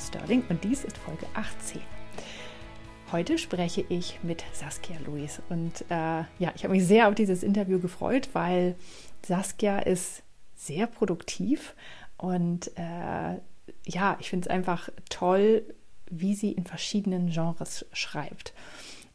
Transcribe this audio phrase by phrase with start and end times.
[0.00, 1.80] Sterling und dies ist Folge 18.
[3.12, 7.42] Heute spreche ich mit Saskia Luis und äh, ja, ich habe mich sehr auf dieses
[7.42, 8.76] Interview gefreut, weil
[9.26, 10.22] Saskia ist
[10.54, 11.74] sehr produktiv
[12.16, 13.38] und äh,
[13.84, 15.64] ja, ich finde es einfach toll,
[16.10, 18.54] wie sie in verschiedenen Genres schreibt.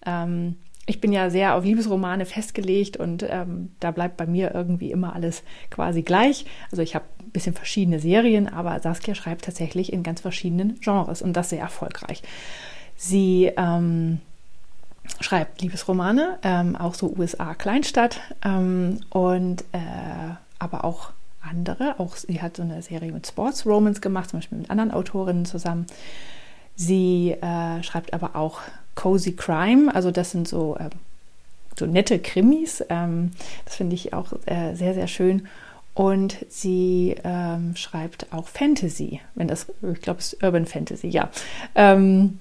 [0.05, 4.91] Ähm, ich bin ja sehr auf Liebesromane festgelegt und ähm, da bleibt bei mir irgendwie
[4.91, 6.45] immer alles quasi gleich.
[6.71, 11.21] Also ich habe ein bisschen verschiedene Serien, aber Saskia schreibt tatsächlich in ganz verschiedenen Genres
[11.21, 12.21] und das sehr erfolgreich.
[12.95, 14.19] Sie ähm,
[15.19, 19.79] schreibt Liebesromane, ähm, auch so USA Kleinstadt ähm, und äh,
[20.59, 21.99] aber auch andere.
[21.99, 25.45] Auch sie hat so eine Serie mit Sports Romans gemacht, zum Beispiel mit anderen Autorinnen
[25.45, 25.87] zusammen.
[26.75, 28.59] Sie äh, schreibt aber auch
[28.95, 30.89] Cozy Crime, also das sind so, äh,
[31.77, 32.83] so nette Krimis.
[32.89, 33.31] Ähm,
[33.65, 35.47] das finde ich auch äh, sehr, sehr schön.
[35.93, 41.29] Und sie ähm, schreibt auch Fantasy, wenn das, ich glaube, es ist Urban Fantasy, ja.
[41.73, 42.39] Ähm,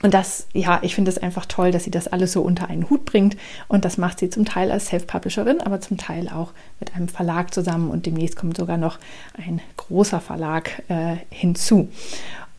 [0.00, 2.88] und das, ja, ich finde es einfach toll, dass sie das alles so unter einen
[2.88, 3.36] Hut bringt.
[3.68, 7.52] Und das macht sie zum Teil als Self-Publisherin, aber zum Teil auch mit einem Verlag
[7.52, 7.90] zusammen.
[7.90, 8.98] Und demnächst kommt sogar noch
[9.36, 11.88] ein großer Verlag äh, hinzu.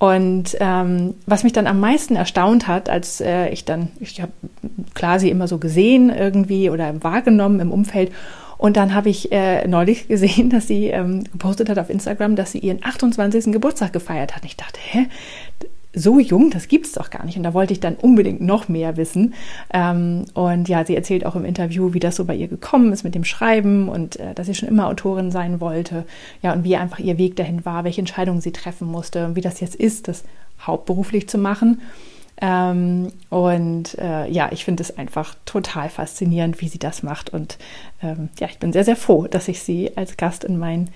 [0.04, 4.34] Und ähm, was mich dann am meisten erstaunt hat, als äh, ich dann, ich habe
[4.94, 8.12] klar sie immer so gesehen irgendwie oder wahrgenommen im Umfeld.
[8.58, 12.52] Und dann habe ich äh, neulich gesehen, dass sie ähm, gepostet hat auf Instagram, dass
[12.52, 13.54] sie ihren 28.
[13.54, 14.42] Geburtstag gefeiert hat.
[14.42, 15.08] Und ich dachte, hä?
[15.95, 17.38] So jung, das gibt's doch gar nicht.
[17.38, 19.33] Und da wollte ich dann unbedingt noch mehr wissen.
[19.72, 23.03] Ähm, und ja, sie erzählt auch im Interview, wie das so bei ihr gekommen ist
[23.03, 26.05] mit dem Schreiben und äh, dass sie schon immer Autorin sein wollte.
[26.41, 29.41] Ja, und wie einfach ihr Weg dahin war, welche Entscheidungen sie treffen musste und wie
[29.41, 30.23] das jetzt ist, das
[30.59, 31.81] hauptberuflich zu machen.
[32.41, 37.30] Ähm, und äh, ja, ich finde es einfach total faszinierend, wie sie das macht.
[37.30, 37.59] Und
[38.02, 40.89] ähm, ja, ich bin sehr, sehr froh, dass ich sie als Gast in mein,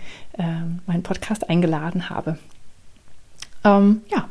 [0.86, 2.38] meinen Podcast eingeladen habe.
[3.64, 4.30] Ja.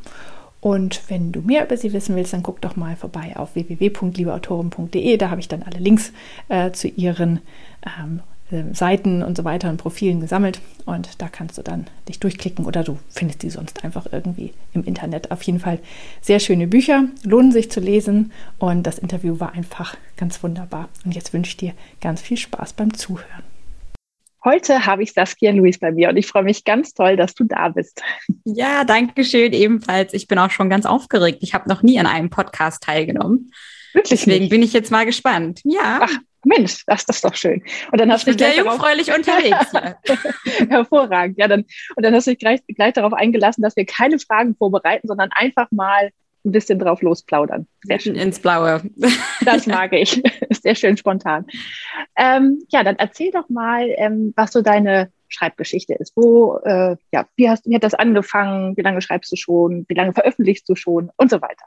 [0.66, 5.16] Und wenn du mehr über sie wissen willst, dann guck doch mal vorbei auf www.liebeautoren.de.
[5.16, 6.12] Da habe ich dann alle Links
[6.48, 7.38] äh, zu ihren
[7.86, 8.18] ähm,
[8.50, 10.60] äh, Seiten und so weiter und Profilen gesammelt.
[10.84, 14.82] Und da kannst du dann dich durchklicken oder du findest die sonst einfach irgendwie im
[14.82, 15.30] Internet.
[15.30, 15.78] Auf jeden Fall
[16.20, 18.32] sehr schöne Bücher, lohnen sich zu lesen.
[18.58, 20.88] Und das Interview war einfach ganz wunderbar.
[21.04, 23.55] Und jetzt wünsche ich dir ganz viel Spaß beim Zuhören.
[24.46, 27.42] Heute habe ich Saskia Luis bei mir und ich freue mich ganz toll, dass du
[27.42, 28.00] da bist.
[28.44, 30.14] Ja, danke schön ebenfalls.
[30.14, 31.38] Ich bin auch schon ganz aufgeregt.
[31.40, 33.50] Ich habe noch nie an einem Podcast teilgenommen.
[33.92, 34.20] Wirklich?
[34.20, 34.50] Deswegen nicht?
[34.50, 35.62] bin ich jetzt mal gespannt.
[35.64, 35.98] Ja.
[36.00, 36.12] Ach,
[36.44, 37.60] Mensch, das, das ist doch schön.
[37.90, 39.72] Und dann hast ich bin sehr jungfräulich unterwegs.
[40.68, 41.38] Hervorragend.
[41.38, 41.64] Ja, dann,
[41.96, 45.30] und dann hast du dich gleich, gleich darauf eingelassen, dass wir keine Fragen vorbereiten, sondern
[45.32, 46.10] einfach mal
[46.46, 47.66] ein bisschen drauf losplaudern.
[47.82, 48.14] Sehr schön.
[48.14, 48.82] Ins Blaue.
[49.44, 50.22] Das mag ich.
[50.50, 51.46] Sehr schön spontan.
[52.16, 56.12] Ähm, ja, dann erzähl doch mal, ähm, was so deine Schreibgeschichte ist.
[56.16, 58.76] Wo, äh, ja, wie, hast, wie hat das angefangen?
[58.76, 59.84] Wie lange schreibst du schon?
[59.88, 61.10] Wie lange veröffentlichst du schon?
[61.16, 61.64] Und so weiter.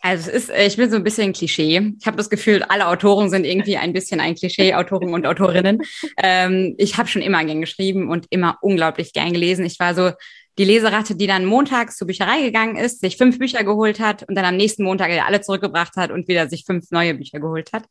[0.00, 1.94] Also es ist, äh, ich bin so ein bisschen Klischee.
[1.98, 5.80] Ich habe das Gefühl, alle Autoren sind irgendwie ein bisschen ein Klischee, Autoren und Autorinnen.
[6.22, 9.64] Ähm, ich habe schon immer gern geschrieben und immer unglaublich gern gelesen.
[9.64, 10.10] Ich war so
[10.58, 14.34] die Leseratte, die dann montags zur Bücherei gegangen ist, sich fünf Bücher geholt hat und
[14.34, 17.84] dann am nächsten Montag alle zurückgebracht hat und wieder sich fünf neue Bücher geholt hat.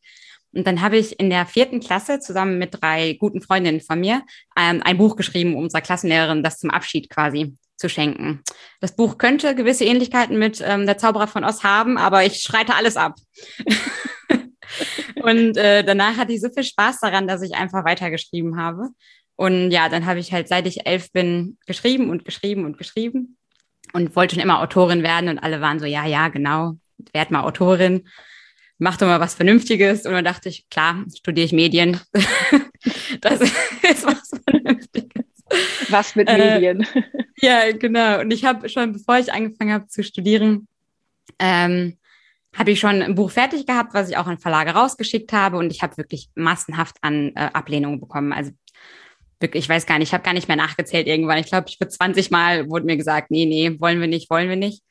[0.52, 4.22] Und dann habe ich in der vierten Klasse zusammen mit drei guten Freundinnen von mir
[4.56, 8.40] ähm, ein Buch geschrieben, um unserer Klassenlehrerin das zum Abschied quasi zu schenken.
[8.80, 12.76] Das Buch könnte gewisse Ähnlichkeiten mit ähm, Der Zauberer von Oz haben, aber ich schreite
[12.76, 13.16] alles ab.
[15.22, 18.90] und äh, danach hatte ich so viel Spaß daran, dass ich einfach weitergeschrieben habe.
[19.36, 23.36] Und ja, dann habe ich halt, seit ich elf bin, geschrieben und geschrieben und geschrieben
[23.92, 26.76] und wollte schon immer Autorin werden und alle waren so, ja, ja, genau,
[27.12, 28.08] werd mal Autorin,
[28.78, 30.06] mach doch mal was Vernünftiges.
[30.06, 32.00] Und dann dachte ich, klar, studiere ich Medien.
[33.20, 35.24] das ist was Vernünftiges.
[35.88, 36.82] Was mit Medien?
[36.82, 37.02] Äh,
[37.36, 38.20] ja, genau.
[38.20, 40.68] Und ich habe schon, bevor ich angefangen habe zu studieren,
[41.38, 41.98] ähm,
[42.56, 45.72] habe ich schon ein Buch fertig gehabt, was ich auch an Verlage rausgeschickt habe und
[45.72, 48.32] ich habe wirklich massenhaft an äh, Ablehnungen bekommen.
[48.32, 48.52] Also
[49.44, 51.38] wirklich, ich weiß gar nicht, ich habe gar nicht mehr nachgezählt irgendwann.
[51.38, 54.48] Ich glaube, ich für 20 Mal wurde mir gesagt, nee, nee, wollen wir nicht, wollen
[54.48, 54.82] wir nicht.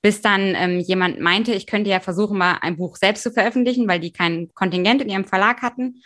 [0.00, 3.86] Bis dann ähm, jemand meinte, ich könnte ja versuchen, mal ein Buch selbst zu veröffentlichen,
[3.86, 6.02] weil die kein Kontingent in ihrem Verlag hatten.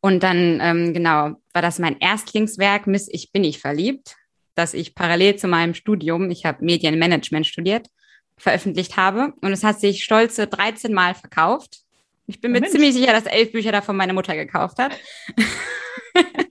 [0.00, 4.16] Und dann, ähm, genau, war das mein Erstlingswerk, Miss Ich bin nicht verliebt,
[4.54, 7.88] das ich parallel zu meinem Studium, ich habe Medienmanagement studiert,
[8.36, 9.32] veröffentlicht habe.
[9.40, 11.78] Und es hat sich stolze 13 Mal verkauft.
[12.26, 12.72] Ich bin mir Mensch.
[12.72, 14.92] ziemlich sicher, dass elf Bücher davon meine Mutter gekauft hat.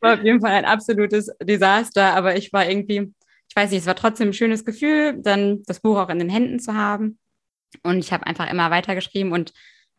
[0.00, 3.12] war auf jeden Fall ein absolutes Desaster, aber ich war irgendwie,
[3.48, 6.28] ich weiß nicht, es war trotzdem ein schönes Gefühl, dann das Buch auch in den
[6.28, 7.18] Händen zu haben.
[7.82, 9.52] Und ich habe einfach immer weitergeschrieben und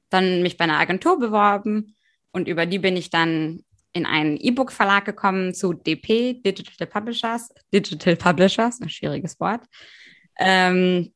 [0.09, 1.95] dann mich bei einer Agentur beworben.
[2.31, 3.63] Und über die bin ich dann
[3.93, 7.49] in einen E-Book-Verlag gekommen zu DP, Digital Publishers.
[7.73, 9.61] Digital Publishers, ein schwieriges Wort.
[10.39, 11.11] Ähm,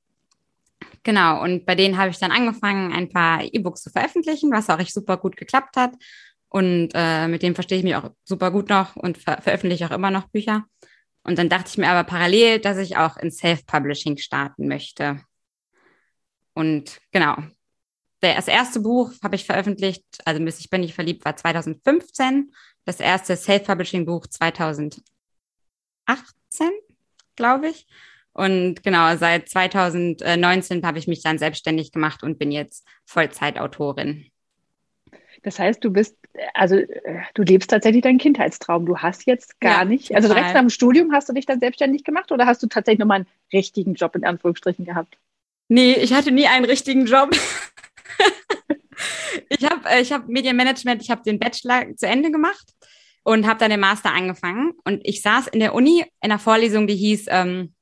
[1.03, 4.79] genau, und bei denen habe ich dann angefangen, ein paar E-Books zu veröffentlichen, was auch
[4.79, 5.93] echt super gut geklappt hat.
[6.53, 9.91] Und äh, mit dem verstehe ich mich auch super gut noch und ver veröffentliche auch
[9.91, 10.65] immer noch Bücher.
[11.23, 15.19] Und dann dachte ich mir aber parallel, dass ich auch in Self-Publishing starten möchte.
[16.53, 17.37] Und genau,
[18.19, 22.53] das erste Buch habe ich veröffentlicht, also Miss Ich bin nicht verliebt, war 2015.
[22.85, 25.01] Das erste Self-Publishing-Buch 2018,
[27.35, 27.87] glaube ich.
[28.31, 34.27] Und genau, seit 2019 habe ich mich dann selbstständig gemacht und bin jetzt Vollzeitautorin.
[35.43, 36.17] Das heißt, du bist,
[36.53, 36.77] also
[37.33, 38.85] du lebst tatsächlich deinen Kindheitstraum.
[38.85, 41.59] Du hast jetzt gar ja, nicht, also direkt nach dem Studium hast du dich dann
[41.59, 45.17] selbstständig gemacht oder hast du tatsächlich nochmal einen richtigen Job in Anführungsstrichen gehabt?
[45.67, 47.31] Nee, ich hatte nie einen richtigen Job.
[49.49, 52.73] ich habe äh, ich hab Medienmanagement, ich habe den Bachelor zu Ende gemacht
[53.23, 54.73] und habe dann den Master angefangen.
[54.85, 57.73] Und ich saß in der Uni in einer Vorlesung, die hieß, ähm,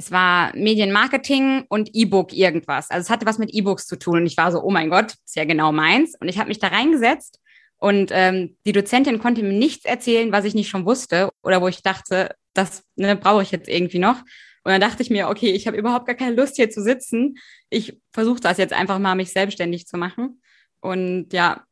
[0.00, 2.90] es war Medienmarketing und E-Book irgendwas.
[2.90, 4.16] Also es hatte was mit E-Books zu tun.
[4.16, 6.14] Und ich war so, oh mein Gott, ist ja genau meins.
[6.18, 7.38] Und ich habe mich da reingesetzt
[7.76, 11.68] und ähm, die Dozentin konnte mir nichts erzählen, was ich nicht schon wusste oder wo
[11.68, 14.16] ich dachte, das ne, brauche ich jetzt irgendwie noch.
[14.64, 17.36] Und dann dachte ich mir, okay, ich habe überhaupt gar keine Lust hier zu sitzen.
[17.68, 20.40] Ich versuche das jetzt einfach mal, mich selbstständig zu machen.
[20.80, 21.62] Und ja,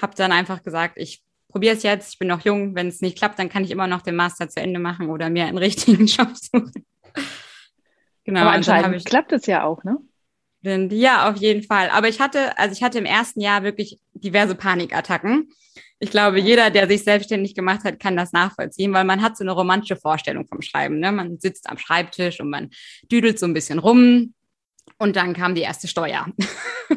[0.00, 2.14] habe dann einfach gesagt, ich probiere es jetzt.
[2.14, 2.74] Ich bin noch jung.
[2.74, 5.28] Wenn es nicht klappt, dann kann ich immer noch den Master zu Ende machen oder
[5.28, 6.86] mir einen richtigen Job suchen.
[8.24, 8.40] genau.
[8.40, 9.98] Aber anscheinend ich, klappt es ja auch, ne?
[10.62, 11.90] Ja, auf jeden Fall.
[11.90, 15.50] Aber ich hatte, also ich hatte im ersten Jahr wirklich diverse Panikattacken
[16.04, 19.44] ich glaube, jeder, der sich selbstständig gemacht hat, kann das nachvollziehen, weil man hat so
[19.44, 20.98] eine romantische Vorstellung vom Schreiben.
[20.98, 21.12] Ne?
[21.12, 22.70] Man sitzt am Schreibtisch und man
[23.10, 24.34] düdelt so ein bisschen rum
[24.98, 26.26] und dann kam die erste Steuer.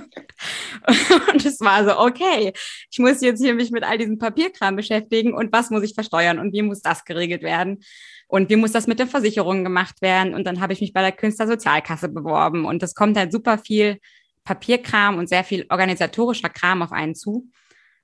[1.31, 2.53] und es war so, okay,
[2.91, 6.39] ich muss jetzt hier mich mit all diesem Papierkram beschäftigen und was muss ich versteuern
[6.39, 7.83] und wie muss das geregelt werden
[8.27, 10.33] und wie muss das mit den Versicherungen gemacht werden.
[10.33, 13.99] Und dann habe ich mich bei der Künstlersozialkasse beworben und es kommt halt super viel
[14.43, 17.49] Papierkram und sehr viel organisatorischer Kram auf einen zu.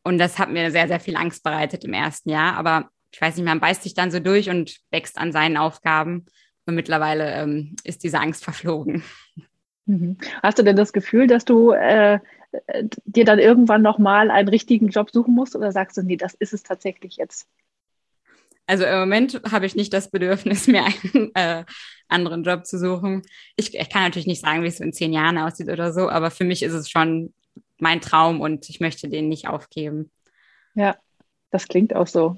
[0.04, 2.56] Und das hat mir sehr, sehr viel Angst bereitet im ersten Jahr.
[2.56, 6.26] Aber ich weiß nicht, man beißt sich dann so durch und wächst an seinen Aufgaben.
[6.66, 9.04] Und mittlerweile ähm, ist diese Angst verflogen.
[9.86, 10.18] Mhm.
[10.42, 12.20] Hast du denn das Gefühl, dass du äh,
[13.06, 15.56] dir dann irgendwann nochmal einen richtigen Job suchen musst?
[15.56, 17.48] Oder sagst du, nee, das ist es tatsächlich jetzt?
[18.66, 21.66] Also im Moment habe ich nicht das Bedürfnis, mir einen äh,
[22.08, 23.24] anderen Job zu suchen.
[23.56, 26.32] Ich, ich kann natürlich nicht sagen, wie es in zehn Jahren aussieht oder so, aber
[26.32, 27.34] für mich ist es schon
[27.80, 30.12] mein Traum und ich möchte den nicht aufgeben.
[30.76, 30.96] Ja,
[31.52, 32.38] das klingt auch so.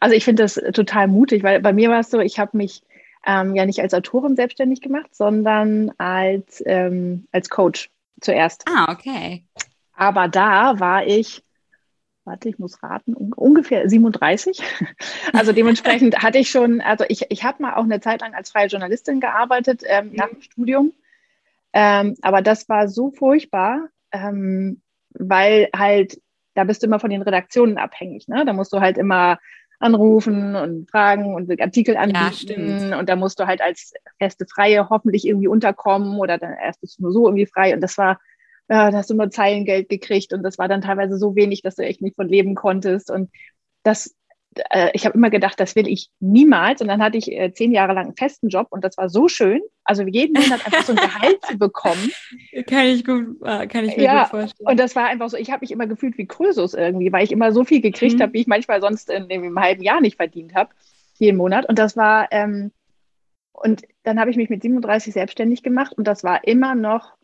[0.00, 2.82] Also ich finde das total mutig, weil bei mir war es so, ich habe mich
[3.26, 7.90] ähm, ja nicht als Autorin selbstständig gemacht, sondern als, ähm, als Coach
[8.20, 8.64] zuerst.
[8.68, 9.44] Ah, okay.
[9.94, 11.42] Aber da war ich,
[12.26, 14.62] warte, ich muss raten, un ungefähr 37.
[15.32, 18.50] Also dementsprechend hatte ich schon, also ich, ich habe mal auch eine Zeit lang als
[18.50, 20.92] freie Journalistin gearbeitet ähm, nach dem Studium.
[21.72, 24.80] Ähm, aber das war so furchtbar, ähm,
[25.10, 26.20] weil halt,
[26.54, 28.28] da bist du immer von den Redaktionen abhängig.
[28.28, 28.44] Ne?
[28.46, 29.38] Da musst du halt immer
[29.78, 34.88] anrufen und fragen und Artikel anbieten ja, und da musst du halt als erste Freie
[34.88, 38.18] hoffentlich irgendwie unterkommen oder dann erst bist du nur so irgendwie frei und das war,
[38.68, 41.82] da hast du nur Zeilengeld gekriegt und das war dann teilweise so wenig, dass du
[41.82, 43.30] echt nicht von leben konntest und
[43.82, 44.14] das
[44.70, 46.80] äh, ich habe immer gedacht, das will ich niemals.
[46.80, 49.28] Und dann hatte ich äh, zehn Jahre lang einen festen Job und das war so
[49.28, 49.60] schön.
[49.84, 52.10] Also jeden Monat einfach so ein Gehalt zu bekommen.
[52.66, 54.68] Kann ich gut, äh, kann ich mir ja, gut vorstellen.
[54.68, 57.32] Und das war einfach so, ich habe mich immer gefühlt wie Krösus irgendwie, weil ich
[57.32, 58.22] immer so viel gekriegt mhm.
[58.22, 60.70] habe, wie ich manchmal sonst in, in einem halben Jahr nicht verdient habe,
[61.18, 61.68] jeden Monat.
[61.68, 62.72] Und das war, ähm,
[63.52, 67.15] und dann habe ich mich mit 37 selbstständig gemacht und das war immer noch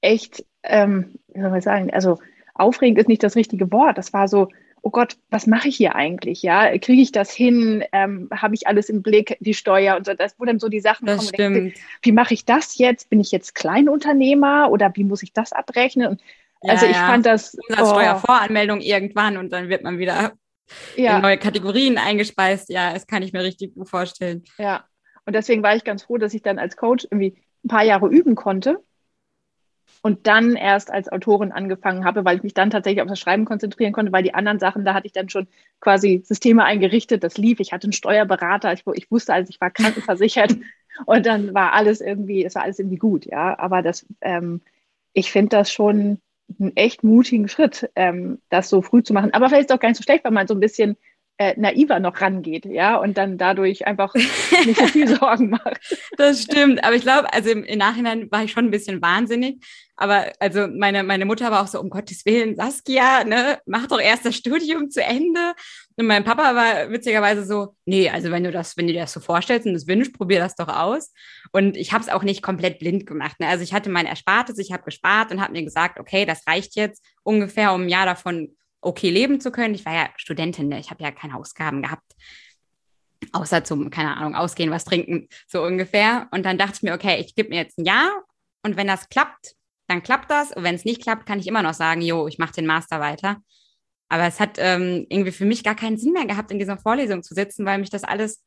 [0.00, 2.18] echt, ähm, wie soll man sagen, also
[2.54, 3.98] aufregend ist nicht das richtige Wort.
[3.98, 4.48] Das war so,
[4.82, 6.42] oh Gott, was mache ich hier eigentlich?
[6.42, 7.84] Ja, kriege ich das hin?
[7.92, 10.80] Ähm, Habe ich alles im Blick, die Steuer und so, das, wo dann so die
[10.80, 11.70] Sachen das kommen.
[11.72, 11.74] Stimmt.
[12.02, 13.10] Wie mache ich das jetzt?
[13.10, 16.20] Bin ich jetzt Kleinunternehmer oder wie muss ich das abrechnen?
[16.62, 17.06] Ja, also ich ja.
[17.06, 17.56] fand das.
[17.68, 18.84] Umsatzsteuervoranmeldung oh.
[18.84, 20.32] irgendwann und dann wird man wieder
[20.96, 21.16] ja.
[21.16, 22.68] in neue Kategorien eingespeist.
[22.68, 24.44] Ja, das kann ich mir richtig gut vorstellen.
[24.58, 24.84] Ja.
[25.24, 28.08] Und deswegen war ich ganz froh, dass ich dann als Coach irgendwie ein paar Jahre
[28.08, 28.82] üben konnte
[30.02, 33.44] und dann erst als Autorin angefangen habe, weil ich mich dann tatsächlich auf das Schreiben
[33.44, 35.48] konzentrieren konnte, weil die anderen Sachen, da hatte ich dann schon
[35.80, 37.60] quasi Systeme eingerichtet, das lief.
[37.60, 40.56] Ich hatte einen Steuerberater, ich, ich wusste, also ich war krankenversichert
[41.06, 43.58] und dann war alles irgendwie, es war alles irgendwie gut, ja.
[43.58, 44.60] Aber das, ähm,
[45.12, 46.20] ich finde das schon
[46.58, 49.34] einen echt mutigen Schritt, ähm, das so früh zu machen.
[49.34, 50.96] Aber vielleicht ist es auch gar nicht so schlecht, weil man so ein bisschen
[51.38, 55.78] äh, naiver noch rangeht, ja, und dann dadurch einfach nicht so viel Sorgen macht.
[56.16, 59.64] Das stimmt, aber ich glaube, also im, im, Nachhinein war ich schon ein bisschen wahnsinnig,
[60.00, 64.00] Aber also meine, meine Mutter war auch so, um Gottes Willen, Saskia, ne, mach doch
[64.00, 65.54] erst das Studium zu Ende.
[65.96, 69.12] Und mein Papa war witzigerweise so, nee, also wenn du das, wenn du dir das
[69.12, 71.12] so vorstellst und das wünschst, probier das doch aus.
[71.50, 73.40] Und ich habe es auch nicht komplett blind gemacht.
[73.40, 73.48] Ne?
[73.48, 76.76] Also ich hatte mein Erspartes, ich habe gespart und habe mir gesagt, okay, das reicht
[76.76, 79.74] jetzt ungefähr, um ein Jahr davon okay leben zu können.
[79.74, 80.78] Ich war ja Studentin, ne?
[80.78, 82.14] ich habe ja keine Ausgaben gehabt.
[83.32, 86.28] Außer zum, keine Ahnung, ausgehen, was trinken, so ungefähr.
[86.30, 88.22] Und dann dachte ich mir, okay, ich gebe mir jetzt ein Jahr
[88.62, 89.56] und wenn das klappt,
[89.88, 90.52] dann klappt das.
[90.52, 93.00] Und wenn es nicht klappt, kann ich immer noch sagen, jo, ich mache den Master
[93.00, 93.38] weiter.
[94.08, 97.22] Aber es hat ähm, irgendwie für mich gar keinen Sinn mehr gehabt, in dieser Vorlesung
[97.22, 98.44] zu sitzen, weil mich das alles,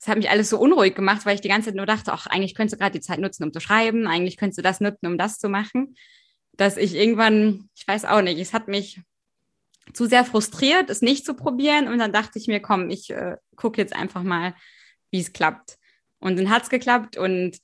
[0.00, 2.26] es hat mich alles so unruhig gemacht, weil ich die ganze Zeit nur dachte, ach,
[2.26, 5.06] eigentlich könntest du gerade die Zeit nutzen, um zu schreiben, eigentlich könntest du das nutzen,
[5.06, 5.94] um das zu machen.
[6.52, 9.00] Dass ich irgendwann, ich weiß auch nicht, es hat mich
[9.92, 11.88] zu sehr frustriert, es nicht zu probieren.
[11.88, 14.54] Und dann dachte ich mir, komm, ich äh, gucke jetzt einfach mal,
[15.10, 15.78] wie es klappt.
[16.20, 17.58] Und dann hat es geklappt und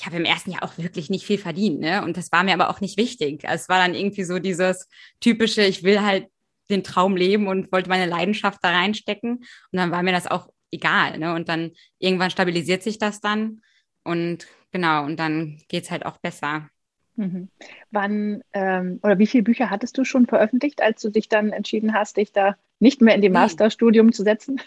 [0.00, 2.02] ich habe im ersten Jahr auch wirklich nicht viel verdient, ne?
[2.02, 3.46] Und das war mir aber auch nicht wichtig.
[3.46, 4.88] Also es war dann irgendwie so dieses
[5.20, 6.28] typische, ich will halt
[6.70, 9.36] den Traum leben und wollte meine Leidenschaft da reinstecken.
[9.36, 11.34] Und dann war mir das auch egal, ne?
[11.34, 13.60] Und dann irgendwann stabilisiert sich das dann
[14.02, 16.70] und genau, und dann geht es halt auch besser.
[17.16, 17.50] Mhm.
[17.90, 21.92] Wann ähm, oder wie viele Bücher hattest du schon veröffentlicht, als du dich dann entschieden
[21.92, 24.62] hast, dich da nicht mehr in die Masterstudium zu setzen?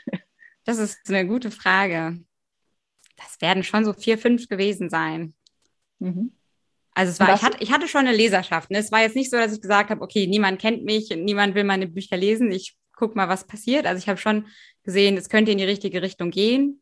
[0.65, 2.19] Das ist eine gute Frage
[3.24, 5.34] das werden schon so vier, fünf gewesen sein.
[6.00, 6.34] Mhm.
[6.96, 8.70] Also es war, ich hatte, ich hatte schon eine Leserschaft.
[8.70, 8.77] Ne?
[8.77, 11.63] Es war jetzt nicht so, dass ich gesagt habe, okay, niemand kennt mich, niemand will
[11.63, 13.88] meine Bücher lesen, ich gucke mal, was passiert.
[13.88, 14.48] Also ich habe schon
[14.84, 16.82] gesehen, es könnte in die richtige Richtung gehen.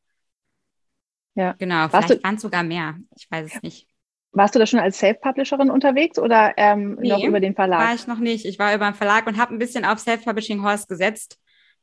[1.35, 1.53] Ja.
[1.53, 2.97] Genau, vielleicht waren es sogar mehr.
[3.15, 3.87] Ich weiß es nicht.
[4.33, 7.79] Warst du da schon als Self-Publisherin unterwegs oder ähm, nee, noch über den Verlag?
[7.87, 8.45] War ich noch nicht.
[8.45, 11.37] Ich war über den Verlag und habe ein bisschen auf Self-Publishing Horse gesetzt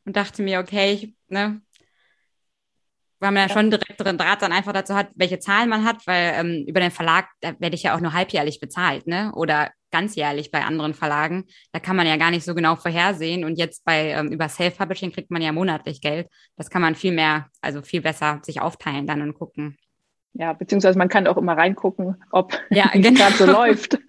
[0.04, 1.60] und dachte mir, okay, ich, ne,
[3.20, 6.34] weil man ja schon direkteren Draht dann einfach dazu hat, welche Zahlen man hat, weil
[6.36, 9.32] ähm, über den Verlag, da werde ich ja auch nur halbjährlich bezahlt, ne?
[9.34, 11.44] Oder ganzjährlich bei anderen Verlagen.
[11.72, 13.44] Da kann man ja gar nicht so genau vorhersehen.
[13.44, 16.28] Und jetzt bei ähm, über Self-Publishing kriegt man ja monatlich Geld.
[16.56, 19.76] Das kann man viel mehr, also viel besser sich aufteilen dann und gucken.
[20.34, 23.18] Ja, beziehungsweise man kann auch immer reingucken, ob ja, genau.
[23.18, 23.98] gerade so läuft.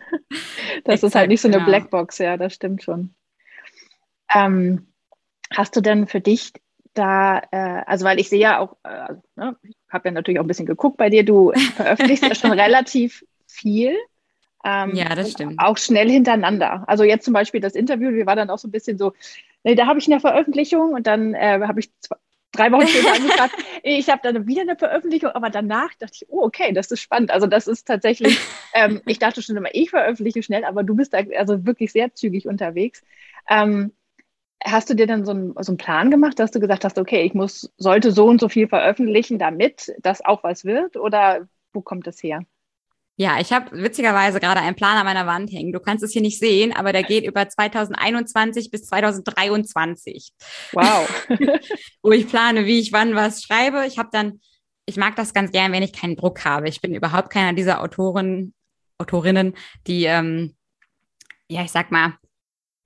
[0.84, 1.70] Das Exakt, ist halt nicht so eine genau.
[1.70, 3.16] Blackbox, ja, das stimmt schon.
[4.34, 4.94] Ähm,
[5.52, 6.54] hast du denn für dich
[6.94, 10.44] da, äh, also weil ich sehe ja auch, äh, ne, ich habe ja natürlich auch
[10.44, 13.96] ein bisschen geguckt bei dir, du veröffentlichst ja schon relativ viel.
[14.66, 15.56] Ähm, ja, das stimmt.
[15.58, 16.84] Auch schnell hintereinander.
[16.88, 19.14] Also jetzt zum Beispiel das Interview, wir waren dann auch so ein bisschen so,
[19.64, 22.18] nee, da habe ich eine Veröffentlichung und dann äh, habe ich zwei,
[22.52, 26.44] drei Wochen später angefragt, ich habe dann wieder eine Veröffentlichung, aber danach dachte ich, oh,
[26.44, 27.32] okay, das ist spannend.
[27.32, 28.38] Also das ist tatsächlich,
[28.74, 32.14] ähm, ich dachte schon immer, ich veröffentliche schnell, aber du bist da also wirklich sehr
[32.14, 33.04] zügig unterwegs.
[33.50, 33.94] Ähm,
[34.64, 37.24] Hast du dir dann so einen, so einen Plan gemacht, dass du gesagt hast, okay,
[37.24, 40.98] ich muss, sollte so und so viel veröffentlichen, damit das auch was wird?
[40.98, 42.42] Oder wo kommt das her?
[43.22, 45.74] Ja, ich habe witzigerweise gerade einen Plan an meiner Wand hängen.
[45.74, 50.32] Du kannst es hier nicht sehen, aber der geht über 2021 bis 2023.
[50.72, 51.28] Wow.
[52.02, 53.86] Wo ich plane, wie ich wann was schreibe.
[53.86, 54.40] Ich habe dann,
[54.86, 56.70] ich mag das ganz gern, wenn ich keinen Druck habe.
[56.70, 58.54] Ich bin überhaupt keiner dieser Autoren,
[59.00, 59.54] Autorinnen,
[59.86, 60.56] die, ähm,
[61.50, 62.14] ja, ich sag mal,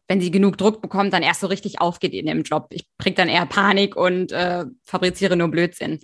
[0.07, 2.67] wenn sie genug Druck bekommt, dann erst so richtig aufgeht in dem Job.
[2.72, 6.00] Ich kriege dann eher Panik und äh, fabriziere nur Blödsinn.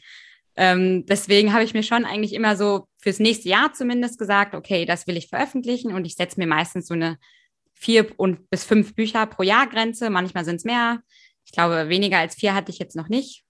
[0.56, 4.86] Ähm, deswegen habe ich mir schon eigentlich immer so fürs nächste Jahr zumindest gesagt, okay,
[4.86, 7.18] das will ich veröffentlichen und ich setze mir meistens so eine
[7.74, 10.10] vier und bis fünf Bücher pro Jahr Grenze.
[10.10, 11.00] Manchmal sind es mehr.
[11.46, 13.44] Ich glaube, weniger als vier hatte ich jetzt noch nicht.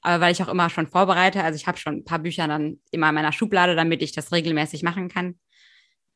[0.00, 2.80] Aber weil ich auch immer schon vorbereite, also ich habe schon ein paar Bücher dann
[2.90, 5.38] immer in meiner Schublade, damit ich das regelmäßig machen kann.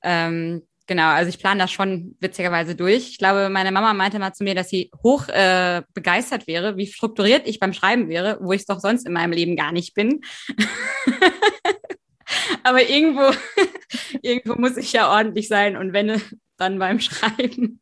[0.02, 3.10] Ähm, Genau, also ich plane das schon witzigerweise durch.
[3.10, 6.86] Ich glaube, meine Mama meinte mal zu mir, dass sie hoch äh, begeistert wäre, wie
[6.86, 9.94] strukturiert ich beim Schreiben wäre, wo ich es doch sonst in meinem Leben gar nicht
[9.94, 10.20] bin.
[12.64, 13.30] Aber irgendwo,
[14.22, 16.20] irgendwo muss ich ja ordentlich sein und wenn
[16.56, 17.80] dann beim Schreiben.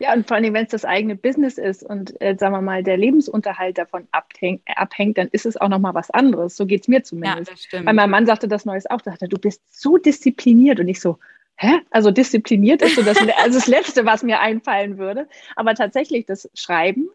[0.00, 2.82] Ja, und vor allem, wenn es das eigene Business ist und, äh, sagen wir mal,
[2.82, 6.56] der Lebensunterhalt davon abhängt, abhängt dann ist es auch nochmal was anderes.
[6.56, 7.48] So geht es mir zumindest.
[7.48, 7.86] Ja, das stimmt.
[7.86, 11.18] Weil mein Mann sagte das Neues auch, sagte, du bist so diszipliniert und ich so,
[11.56, 11.80] hä?
[11.90, 15.28] Also diszipliniert ist so das, also das Letzte, was mir einfallen würde.
[15.56, 17.08] Aber tatsächlich das Schreiben,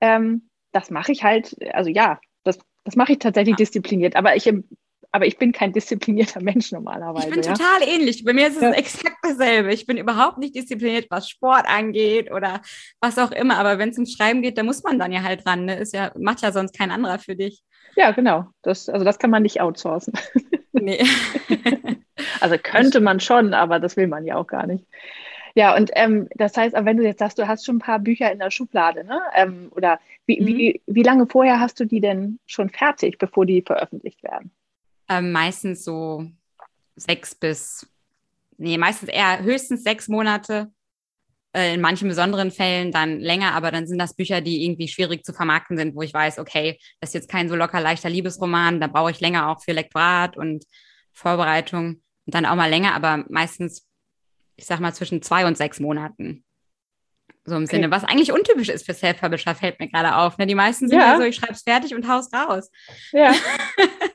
[0.00, 4.16] ähm, das mache ich halt, also ja, das, das mache ich tatsächlich diszipliniert.
[4.16, 4.52] Aber ich,
[5.12, 7.28] aber ich bin kein disziplinierter Mensch normalerweise.
[7.28, 7.52] Ich bin ja?
[7.52, 8.24] total ähnlich.
[8.24, 8.72] Bei mir ist es ja.
[8.72, 9.72] exakt dasselbe.
[9.72, 12.62] Ich bin überhaupt nicht diszipliniert, was Sport angeht oder
[13.00, 13.58] was auch immer.
[13.58, 15.66] Aber wenn es ums Schreiben geht, da muss man dann ja halt ran.
[15.66, 15.76] Ne?
[15.76, 17.62] Ist ja, macht ja sonst kein anderer für dich.
[17.94, 18.46] Ja, genau.
[18.62, 20.14] Das, also das kann man nicht outsourcen.
[20.72, 21.04] Nee.
[22.40, 24.84] Also könnte man schon, aber das will man ja auch gar nicht.
[25.54, 28.32] Ja, und ähm, das heißt, wenn du jetzt sagst, du hast schon ein paar Bücher
[28.32, 29.20] in der Schublade, ne?
[29.34, 30.46] Ähm, oder wie, mhm.
[30.46, 34.50] wie, wie lange vorher hast du die denn schon fertig, bevor die veröffentlicht werden?
[35.08, 36.26] Ähm, meistens so
[36.96, 37.86] sechs bis
[38.56, 40.70] nee, meistens eher höchstens sechs Monate.
[41.54, 45.22] Äh, in manchen besonderen Fällen dann länger, aber dann sind das Bücher, die irgendwie schwierig
[45.22, 48.80] zu vermarkten sind, wo ich weiß, okay, das ist jetzt kein so locker leichter Liebesroman,
[48.80, 50.64] da brauche ich länger auch für Lektorat und
[51.12, 53.86] Vorbereitung und dann auch mal länger, aber meistens,
[54.56, 56.42] ich sag mal, zwischen zwei und sechs Monaten.
[57.44, 57.76] So im okay.
[57.76, 60.38] Sinne, was eigentlich untypisch ist für Self-Publisher, fällt mir gerade auf.
[60.38, 60.46] Ne?
[60.46, 62.70] Die meisten sind ja, ja so, ich schreibe es fertig und haus raus.
[63.12, 63.34] Ja.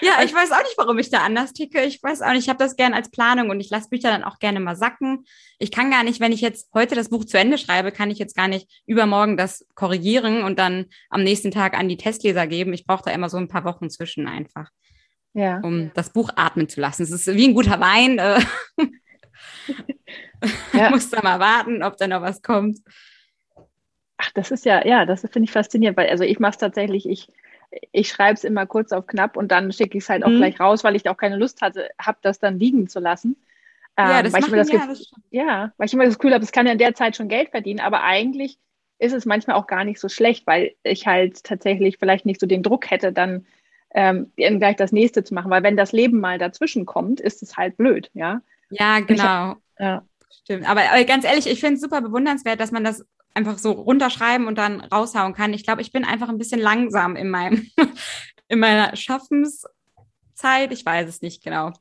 [0.00, 1.82] ja, ich weiß auch nicht, warum ich da anders ticke.
[1.82, 4.24] Ich weiß auch nicht, ich habe das gerne als Planung und ich lasse Bücher dann
[4.24, 5.24] auch gerne mal sacken.
[5.58, 8.18] Ich kann gar nicht, wenn ich jetzt heute das Buch zu Ende schreibe, kann ich
[8.18, 12.72] jetzt gar nicht übermorgen das korrigieren und dann am nächsten Tag an die Testleser geben.
[12.72, 14.70] Ich brauche da immer so ein paar Wochen zwischen einfach,
[15.32, 15.60] ja.
[15.60, 17.02] um das Buch atmen zu lassen.
[17.02, 18.18] Es ist wie ein guter Wein.
[18.18, 18.40] Äh.
[20.72, 20.90] ja.
[20.90, 22.78] muss da mal warten, ob da noch was kommt.
[24.16, 27.08] Ach, das ist ja, ja, das finde ich faszinierend, weil also ich mache es tatsächlich,
[27.08, 27.28] ich,
[27.92, 30.38] ich schreibe es immer kurz auf knapp und dann schicke ich es halt auch mhm.
[30.38, 33.36] gleich raus, weil ich auch keine Lust hatte, habe das dann liegen zu lassen.
[33.98, 36.44] Ja, ähm, das weil machen, ich ja, das ja, weil ich immer das Gefühl habe,
[36.44, 38.58] es kann ja in der Zeit schon Geld verdienen, aber eigentlich
[38.98, 42.46] ist es manchmal auch gar nicht so schlecht, weil ich halt tatsächlich vielleicht nicht so
[42.46, 43.46] den Druck hätte, dann
[43.94, 47.56] ähm, gleich das nächste zu machen, weil wenn das Leben mal dazwischen kommt, ist es
[47.56, 48.40] halt blöd, ja.
[48.70, 49.56] Ja, genau.
[49.76, 50.02] Ich, ja.
[50.42, 50.68] Stimmt.
[50.68, 54.46] Aber, aber ganz ehrlich, ich finde es super bewundernswert, dass man das einfach so runterschreiben
[54.46, 55.52] und dann raushauen kann.
[55.52, 57.66] Ich glaube, ich bin einfach ein bisschen langsam in meinem,
[58.48, 60.70] in meiner Schaffenszeit.
[60.70, 61.72] Ich weiß es nicht genau.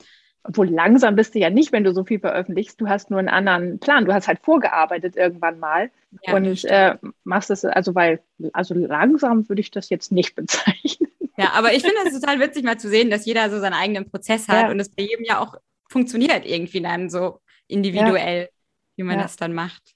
[0.46, 2.82] Obwohl langsam bist du ja nicht, wenn du so viel veröffentlichst.
[2.82, 4.04] Du hast nur einen anderen Plan.
[4.04, 5.90] Du hast halt vorgearbeitet irgendwann mal
[6.22, 11.10] ja, und äh, machst es, also weil, also langsam würde ich das jetzt nicht bezeichnen.
[11.38, 14.10] Ja, aber ich finde es total witzig, mal zu sehen, dass jeder so seinen eigenen
[14.10, 14.72] Prozess hat ja.
[14.72, 15.56] und es bei jedem ja auch
[15.90, 17.40] funktioniert irgendwie dann so
[17.74, 18.48] individuell, ja.
[18.96, 19.24] wie man ja.
[19.24, 19.96] das dann macht.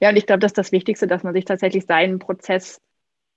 [0.00, 2.80] Ja, und ich glaube, das ist das Wichtigste, dass man sich tatsächlich seinen Prozess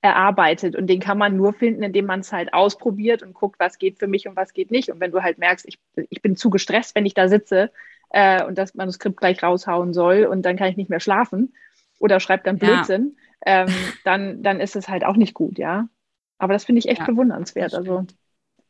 [0.02, 0.76] erarbeitet.
[0.76, 4.00] Und den kann man nur finden, indem man es halt ausprobiert und guckt, was geht
[4.00, 4.90] für mich und was geht nicht.
[4.90, 5.80] Und wenn du halt merkst, ich,
[6.10, 7.72] ich bin zu gestresst, wenn ich da sitze
[8.12, 11.54] äh, und das Manuskript gleich raushauen soll und dann kann ich nicht mehr schlafen
[12.00, 13.64] oder schreibt dann Blödsinn, ja.
[13.64, 15.90] ähm, dann, dann ist es halt auch nicht gut, ja.
[16.38, 17.74] Aber das finde ich echt ja, bewundernswert.
[17.74, 18.06] Also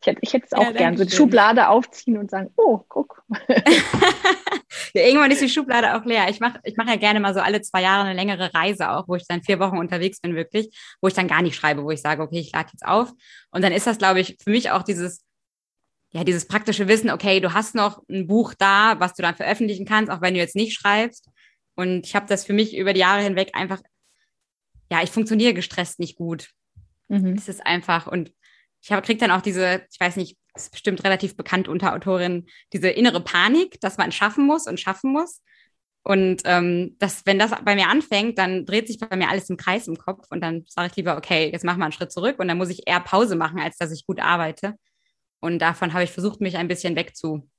[0.02, 2.82] ich hätte, ich hätte es auch ja, gern, so die Schublade aufziehen und sagen, oh,
[2.88, 3.24] guck.
[4.94, 6.30] ja, irgendwann ist die Schublade auch leer.
[6.30, 9.08] Ich mache ich mach ja gerne mal so alle zwei Jahre eine längere Reise auch,
[9.08, 10.70] wo ich dann vier Wochen unterwegs bin, wirklich,
[11.02, 13.12] wo ich dann gar nicht schreibe, wo ich sage, okay, ich lade jetzt auf.
[13.52, 15.24] Und dann ist das, glaube ich, für mich auch dieses,
[16.12, 19.86] ja, dieses praktische Wissen, okay, du hast noch ein Buch da, was du dann veröffentlichen
[19.86, 21.30] kannst, auch wenn du jetzt nicht schreibst.
[21.76, 23.82] Und ich habe das für mich über die Jahre hinweg einfach,
[24.92, 26.50] ja, ich funktioniere gestresst nicht gut.
[27.08, 27.34] Mhm.
[27.34, 28.32] Es ist einfach, und
[28.88, 32.48] ich habe krieg dann auch diese, ich weiß nicht, ist bestimmt relativ bekannt unter Autorinnen,
[32.72, 35.42] diese innere Panik, dass man schaffen muss und schaffen muss.
[36.04, 39.58] Und ähm, das, wenn das bei mir anfängt, dann dreht sich bei mir alles im
[39.58, 42.40] Kreis im Kopf und dann sage ich lieber, okay, jetzt machen wir einen Schritt zurück
[42.40, 44.76] und dann muss ich eher Pause machen, als dass ich gut arbeite.
[45.42, 47.50] Und davon habe ich versucht, mich ein bisschen wegzu,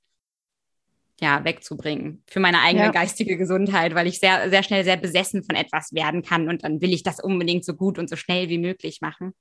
[1.21, 2.91] ja, wegzubringen für meine eigene ja.
[2.91, 6.81] geistige Gesundheit, weil ich sehr, sehr schnell sehr besessen von etwas werden kann und dann
[6.81, 9.35] will ich das unbedingt so gut und so schnell wie möglich machen.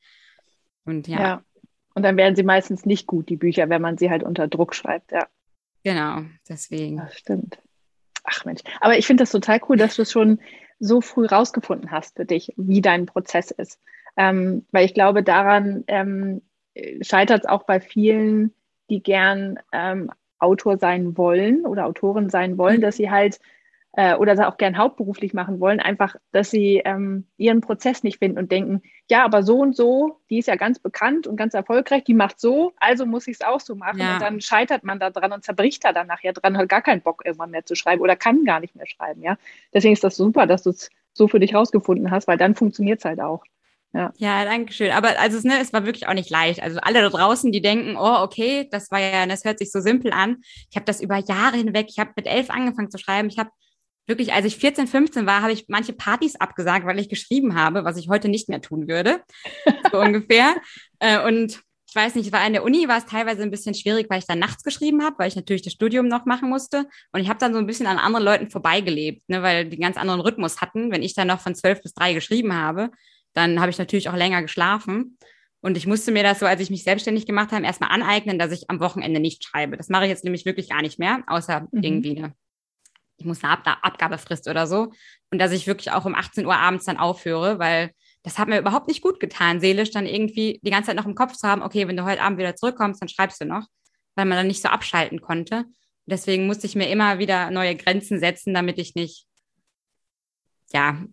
[0.89, 1.21] Und ja.
[1.21, 1.45] ja.
[1.99, 4.73] Und dann werden sie meistens nicht gut, die Bücher, wenn man sie halt unter Druck
[4.73, 5.27] schreibt, ja.
[5.83, 6.99] Genau, deswegen.
[6.99, 7.59] Das stimmt.
[8.23, 8.61] Ach Mensch.
[8.81, 10.39] Aber ich finde das total cool, dass du es schon
[10.79, 13.81] so früh rausgefunden hast für dich, wie dein Prozess ist.
[14.17, 16.43] Ähm, weil ich glaube, daran ähm,
[17.01, 18.55] scheitert es auch bei vielen,
[18.91, 22.83] die gern ähm, Autor sein wollen oder Autorin sein wollen, mhm.
[22.83, 23.41] dass sie halt
[23.99, 28.39] äh, oder auch gern hauptberuflich machen wollen, einfach, dass sie ähm, ihren Prozess nicht finden
[28.39, 28.81] und denken,
[29.11, 32.39] ja, aber so und so, die ist ja ganz bekannt und ganz erfolgreich, die macht
[32.39, 33.99] so, also muss ich es auch so machen.
[33.99, 34.15] Ja.
[34.15, 37.01] Und dann scheitert man da dran und zerbricht da dann nachher dran, hat gar keinen
[37.01, 39.37] Bock irgendwann mehr zu schreiben oder kann gar nicht mehr schreiben, ja.
[39.75, 43.01] Deswegen ist das super, dass du es so für dich rausgefunden hast, weil dann funktioniert
[43.01, 43.43] es halt auch.
[43.95, 44.13] Ja.
[44.19, 44.93] ja, danke schön.
[44.93, 46.63] Aber also ne, es war wirklich auch nicht leicht.
[46.63, 49.81] Also alle da draußen, die denken, oh, okay, das war ja, das hört sich so
[49.81, 50.37] simpel an.
[50.71, 53.29] Ich habe das über Jahre hinweg, ich habe mit elf angefangen zu schreiben.
[53.29, 53.51] Ich habe
[54.09, 57.85] wirklich, als ich 14, 15 war, habe ich manche Partys abgesagt, weil ich geschrieben habe,
[57.85, 59.21] was ich heute nicht mehr tun würde.
[59.93, 60.57] So ungefähr.
[60.99, 64.09] Äh, und ich weiß nicht, war in der Uni war es teilweise ein bisschen schwierig,
[64.11, 66.87] weil ich dann nachts geschrieben habe, weil ich natürlich das Studium noch machen musste.
[67.13, 69.83] Und ich habe dann so ein bisschen an anderen Leuten vorbeigelebt, ne, weil die einen
[69.83, 70.91] ganz anderen Rhythmus hatten.
[70.91, 72.91] Wenn ich dann noch von zwölf bis drei geschrieben habe,
[73.33, 75.17] dann habe ich natürlich auch länger geschlafen.
[75.61, 78.53] Und ich musste mir das so, als ich mich selbstständig gemacht habe, erstmal aneignen, dass
[78.53, 79.77] ich am Wochenende nicht schreibe.
[79.77, 81.83] Das mache ich jetzt nämlich wirklich gar nicht mehr, außer mhm.
[81.83, 82.35] irgendwie eine
[83.19, 84.93] ich muss eine Ab Abgabefrist oder so.
[85.31, 87.91] Und dass ich wirklich auch um 18 Uhr abends dann aufhöre, weil
[88.23, 91.15] das hat mir überhaupt nicht gut getan, seelisch dann irgendwie die ganze Zeit noch im
[91.15, 93.67] Kopf zu haben, okay, wenn du heute Abend wieder zurückkommst, dann schreibst du noch,
[94.15, 95.65] weil man dann nicht so abschalten konnte.
[96.07, 99.27] Deswegen musste ich mir immer wieder neue Grenzen setzen, damit ich nicht,
[100.73, 101.05] ja,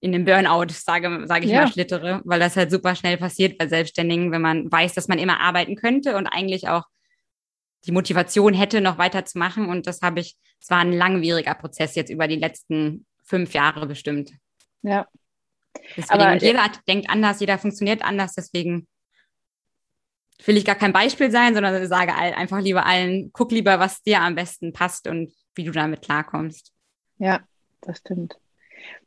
[0.00, 1.62] in den Burnout, sage, sage ich ja.
[1.62, 5.18] mal, schlittere, weil das halt super schnell passiert bei Selbstständigen, wenn man weiß, dass man
[5.18, 6.84] immer arbeiten könnte und eigentlich auch
[7.86, 9.68] die Motivation hätte, noch weiterzumachen.
[9.68, 13.86] Und das habe ich, es war ein langwieriger Prozess jetzt über die letzten fünf Jahre
[13.86, 14.32] bestimmt.
[14.82, 15.06] Ja.
[15.96, 18.88] Deswegen, Aber, jeder hat, denkt anders, jeder funktioniert anders, deswegen
[20.44, 24.20] will ich gar kein Beispiel sein, sondern sage einfach lieber allen, guck lieber, was dir
[24.20, 26.72] am besten passt und wie du damit klarkommst.
[27.18, 27.40] Ja,
[27.80, 28.38] das stimmt.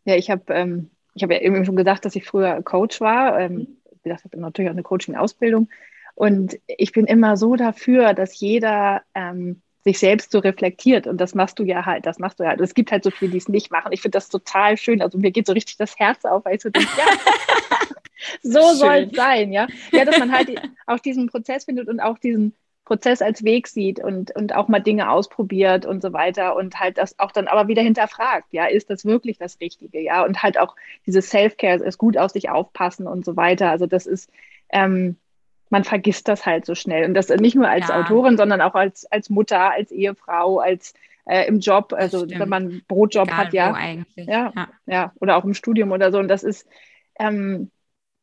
[0.06, 3.40] Ja, ich habe ähm, ich habe ja eben schon gesagt, dass ich früher Coach war.
[3.40, 5.70] Ähm, wie gesagt, ich habe natürlich auch eine Coaching-Ausbildung.
[6.16, 11.08] Und ich bin immer so dafür, dass jeder ähm, sich selbst so reflektiert.
[11.08, 12.62] Und das machst du ja halt, das machst du ja halt.
[12.62, 13.92] Es gibt halt so viele, die es nicht machen.
[13.92, 15.02] Ich finde das total schön.
[15.02, 17.06] Also mir geht so richtig das Herz auf, weil ich so denke, ja,
[18.44, 19.68] so soll es sein, ja.
[19.92, 20.52] Ja, dass man halt
[20.86, 22.54] auch diesen Prozess findet und auch diesen
[22.86, 26.98] Prozess als Weg sieht und, und auch mal Dinge ausprobiert und so weiter und halt
[26.98, 30.58] das auch dann aber wieder hinterfragt, ja, ist das wirklich das Richtige, ja, und halt
[30.58, 33.70] auch dieses Self-Care, ist gut auf sich aufpassen und so weiter.
[33.70, 34.30] Also das ist,
[34.72, 35.16] ähm,
[35.72, 37.06] man vergisst das halt so schnell.
[37.06, 38.00] Und das nicht nur als ja.
[38.00, 40.94] Autorin, sondern auch als, als Mutter, als Ehefrau, als
[41.26, 43.80] äh, im Job, also wenn man einen Brotjob Egal hat, ja.
[44.16, 44.54] ja.
[44.56, 46.20] Ja, ja, oder auch im Studium oder so.
[46.20, 46.68] Und das ist,
[47.20, 47.72] ähm,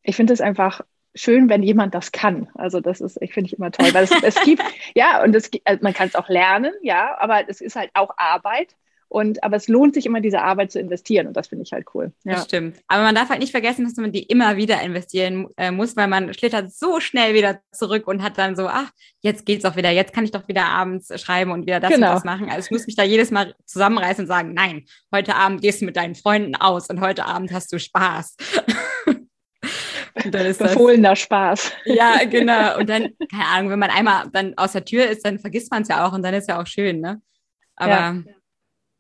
[0.03, 0.83] ich finde es einfach
[1.15, 2.49] schön, wenn jemand das kann.
[2.55, 4.63] Also das ist, ich finde ich immer toll, weil es, es gibt,
[4.95, 8.11] ja, und es, also man kann es auch lernen, ja, aber es ist halt auch
[8.17, 8.77] Arbeit.
[9.09, 11.87] Und, aber es lohnt sich immer, diese Arbeit zu investieren und das finde ich halt
[11.95, 12.13] cool.
[12.25, 12.35] Ja.
[12.35, 12.77] Das stimmt.
[12.89, 16.09] Aber man darf halt nicht vergessen, dass man die immer wieder investieren äh, muss, weil
[16.09, 18.91] man schlittert so schnell wieder zurück und hat dann so, ach,
[19.21, 22.09] jetzt geht's auch wieder, jetzt kann ich doch wieder abends schreiben und wieder das genau.
[22.09, 22.51] und das machen.
[22.51, 25.87] Also ich muss mich da jedes Mal zusammenreißen und sagen, nein, heute Abend gehst du
[25.87, 28.37] mit deinen Freunden aus und heute Abend hast du Spaß.
[30.31, 31.73] dann ist Befohlener das, Spaß.
[31.87, 32.79] Ja, genau.
[32.79, 35.83] Und dann, keine Ahnung, wenn man einmal dann aus der Tür ist, dann vergisst man
[35.83, 37.21] es ja auch und dann ist ja auch schön, ne?
[37.77, 38.17] Aber ja.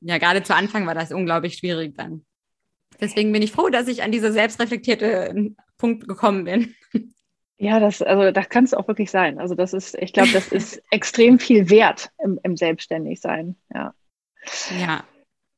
[0.00, 2.24] Ja, gerade zu Anfang war das unglaublich schwierig dann.
[3.00, 6.74] Deswegen bin ich froh, dass ich an diese selbstreflektierte Punkt gekommen bin.
[7.60, 9.40] Ja, das, also das kann es auch wirklich sein.
[9.40, 13.56] Also das ist, ich glaube, das ist extrem viel wert im, im Selbstständigsein.
[13.74, 13.94] Ja.
[14.80, 15.04] Ja.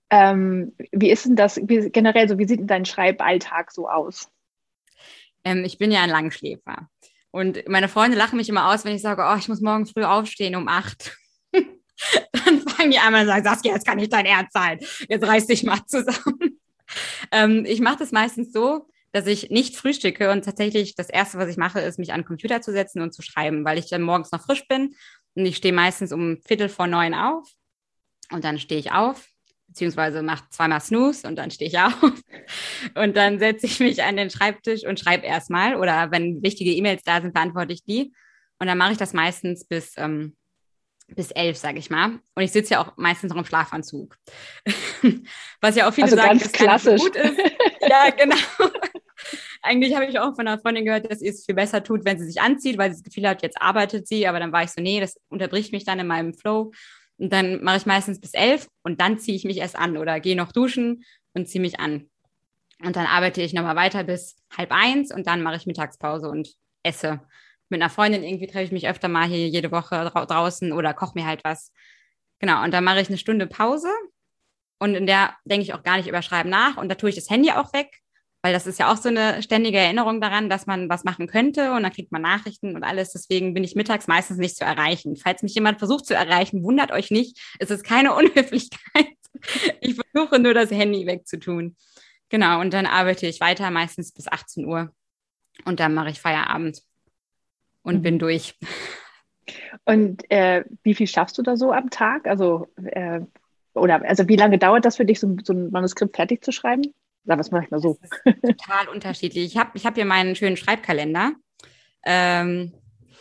[0.08, 2.38] Ähm, wie ist denn das wie, generell so?
[2.38, 4.30] Wie sieht denn dein Schreiballtag so aus?
[5.44, 6.88] ähm, ich bin ja ein Langschläfer.
[7.30, 10.04] Und meine Freunde lachen mich immer aus, wenn ich sage, oh, ich muss morgen früh
[10.04, 11.16] aufstehen um acht.
[12.80, 14.78] Fangen die an und sagen, Saskia, jetzt kann nicht dein Ernst sein.
[15.08, 16.58] Jetzt reiß dich mal zusammen.
[17.30, 21.50] ähm, ich mache das meistens so, dass ich nicht frühstücke und tatsächlich das Erste, was
[21.50, 24.00] ich mache, ist, mich an den Computer zu setzen und zu schreiben, weil ich dann
[24.00, 24.94] morgens noch frisch bin.
[25.34, 27.46] Und ich stehe meistens um Viertel vor neun auf.
[28.32, 29.26] Und dann stehe ich auf,
[29.66, 32.12] beziehungsweise mache zweimal Snooze und dann stehe ich auf.
[32.94, 35.76] Und dann setze ich mich an den Schreibtisch und schreibe erstmal.
[35.76, 38.14] Oder wenn wichtige E-Mails da sind, beantworte ich die.
[38.58, 40.36] Und dann mache ich das meistens bis, ähm,
[41.14, 42.20] bis elf, sage ich mal.
[42.34, 44.16] Und ich sitze ja auch meistens noch im Schlafanzug.
[45.60, 47.02] Was ja auch viele also sagen, ganz klassisch.
[47.02, 47.38] gut ist.
[47.88, 48.36] Ja, genau.
[49.62, 52.18] Eigentlich habe ich auch von einer Freundin gehört, dass sie es viel besser tut, wenn
[52.18, 54.26] sie sich anzieht, weil sie das Gefühl hat, jetzt arbeitet sie.
[54.26, 56.72] Aber dann war ich so, nee, das unterbricht mich dann in meinem Flow.
[57.18, 60.20] Und dann mache ich meistens bis elf und dann ziehe ich mich erst an oder
[60.20, 62.08] gehe noch duschen und ziehe mich an.
[62.82, 66.54] Und dann arbeite ich nochmal weiter bis halb eins und dann mache ich Mittagspause und
[66.82, 67.20] esse.
[67.70, 70.94] Mit einer Freundin irgendwie treffe ich mich öfter mal hier jede Woche dra draußen oder
[70.94, 71.72] koche mir halt was.
[72.38, 73.88] Genau, und dann mache ich eine Stunde Pause
[74.78, 77.16] und in der denke ich auch gar nicht über Schreiben nach und da tue ich
[77.16, 78.00] das Handy auch weg
[78.42, 81.72] weil das ist ja auch so eine ständige Erinnerung daran, dass man was machen könnte
[81.72, 83.12] und dann kriegt man Nachrichten und alles.
[83.12, 85.16] Deswegen bin ich mittags meistens nicht zu erreichen.
[85.16, 87.38] Falls mich jemand versucht zu erreichen, wundert euch nicht.
[87.58, 89.08] Es ist keine Unhöflichkeit.
[89.80, 91.76] Ich versuche nur das Handy wegzutun.
[92.30, 94.90] Genau, und dann arbeite ich weiter, meistens bis 18 Uhr.
[95.64, 96.82] Und dann mache ich Feierabend
[97.82, 98.02] und mhm.
[98.02, 98.54] bin durch.
[99.84, 102.26] Und äh, wie viel schaffst du da so am Tag?
[102.26, 103.20] Also, äh,
[103.74, 106.82] oder also wie lange dauert das für dich, so, so ein Manuskript fertig zu schreiben?
[107.24, 107.98] Sag was mache ich mal so.
[108.24, 109.44] total unterschiedlich.
[109.44, 111.32] Ich habe ich hab hier meinen schönen Schreibkalender,
[112.04, 112.72] ähm,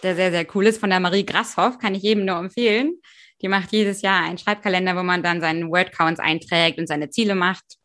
[0.03, 2.93] der sehr, sehr cool ist, von der Marie Grasshoff, kann ich jedem nur empfehlen.
[3.41, 7.35] Die macht jedes Jahr einen Schreibkalender, wo man dann seinen Wordcounts einträgt und seine Ziele
[7.35, 7.77] macht.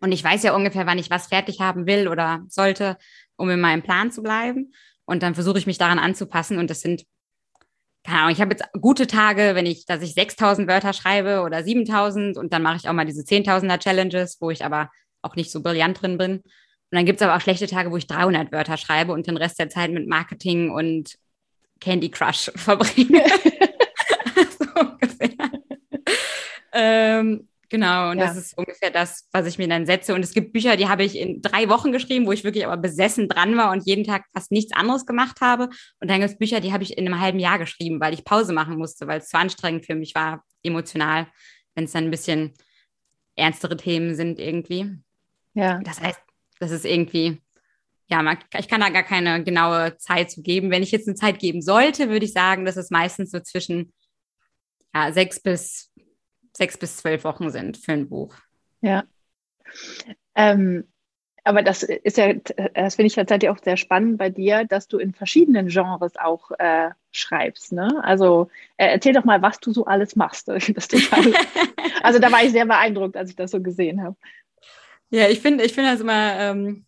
[0.00, 2.98] Und ich weiß ja ungefähr, wann ich was fertig haben will oder sollte,
[3.36, 4.72] um in meinem Plan zu bleiben.
[5.04, 6.58] Und dann versuche ich mich daran anzupassen.
[6.58, 7.04] Und das sind,
[8.04, 11.62] keine Ahnung, ich habe jetzt gute Tage, wenn ich, dass ich 6000 Wörter schreibe oder
[11.62, 14.90] 7000 und dann mache ich auch mal diese 10.000er Challenges, wo ich aber
[15.22, 16.36] auch nicht so brillant drin bin.
[16.38, 19.36] Und dann gibt es aber auch schlechte Tage, wo ich 300 Wörter schreibe und den
[19.36, 21.16] Rest der Zeit mit Marketing und
[21.80, 23.24] Candy Crush verbringe.
[24.58, 25.50] so ungefähr.
[26.72, 28.26] ähm, genau, und ja.
[28.26, 30.14] das ist ungefähr das, was ich mir dann setze.
[30.14, 32.76] Und es gibt Bücher, die habe ich in drei Wochen geschrieben, wo ich wirklich aber
[32.76, 35.70] besessen dran war und jeden Tag fast nichts anderes gemacht habe.
[35.98, 38.24] Und dann gibt es Bücher, die habe ich in einem halben Jahr geschrieben, weil ich
[38.24, 41.26] Pause machen musste, weil es zu anstrengend für mich war, emotional,
[41.74, 42.52] wenn es dann ein bisschen
[43.34, 44.98] ernstere Themen sind irgendwie.
[45.54, 45.80] Ja.
[45.80, 46.20] Das heißt,
[46.60, 47.40] das ist irgendwie,
[48.08, 50.70] ja, man, ich kann da gar keine genaue Zeit zu geben.
[50.70, 53.92] Wenn ich jetzt eine Zeit geben sollte, würde ich sagen, dass es meistens so zwischen
[54.94, 55.91] ja, sechs bis
[56.62, 58.36] sechs bis zwölf Wochen sind für ein Buch.
[58.82, 59.02] Ja.
[60.36, 60.84] Ähm,
[61.42, 64.98] aber das ist ja, das finde ich tatsächlich auch sehr spannend bei dir, dass du
[64.98, 67.72] in verschiedenen Genres auch äh, schreibst.
[67.72, 68.00] Ne?
[68.04, 70.46] Also äh, erzähl doch mal, was du so alles machst.
[70.74, 71.32] Das total,
[72.04, 74.14] also da war ich sehr beeindruckt, als ich das so gesehen habe.
[75.10, 76.86] Ja, ich finde, ich finde das immer, ähm,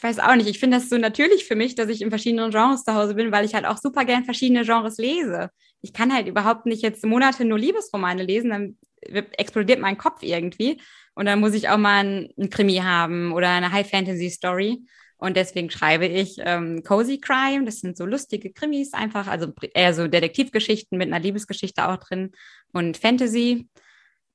[0.00, 2.50] ich weiß auch nicht, ich finde das so natürlich für mich, dass ich in verschiedenen
[2.50, 5.50] Genres zu Hause bin, weil ich halt auch super gern verschiedene Genres lese.
[5.82, 10.80] Ich kann halt überhaupt nicht jetzt Monate nur Liebesromane lesen, dann explodiert mein Kopf irgendwie.
[11.12, 14.78] Und dann muss ich auch mal ein, ein Krimi haben oder eine High-Fantasy-Story.
[15.18, 17.66] Und deswegen schreibe ich ähm, Cozy Crime.
[17.66, 22.32] Das sind so lustige Krimis einfach, also eher so Detektivgeschichten mit einer Liebesgeschichte auch drin
[22.72, 23.68] und Fantasy.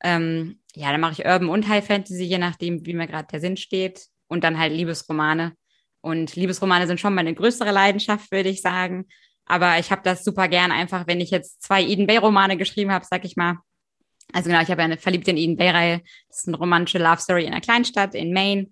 [0.04, 3.40] Ähm, ja, dann mache ich Urban und High Fantasy, je nachdem, wie mir gerade der
[3.40, 4.06] Sinn steht.
[4.28, 5.54] Und dann halt Liebesromane.
[6.02, 9.06] Und Liebesromane sind schon meine größere Leidenschaft, würde ich sagen.
[9.46, 13.06] Aber ich habe das super gern einfach, wenn ich jetzt zwei Eden Bay-Romane geschrieben habe,
[13.08, 13.58] sag ich mal,
[14.34, 16.02] also genau, ich habe ja eine Verliebte in Eden Bay-Reihe.
[16.28, 18.68] Das ist eine romantische Love Story in einer Kleinstadt in Maine.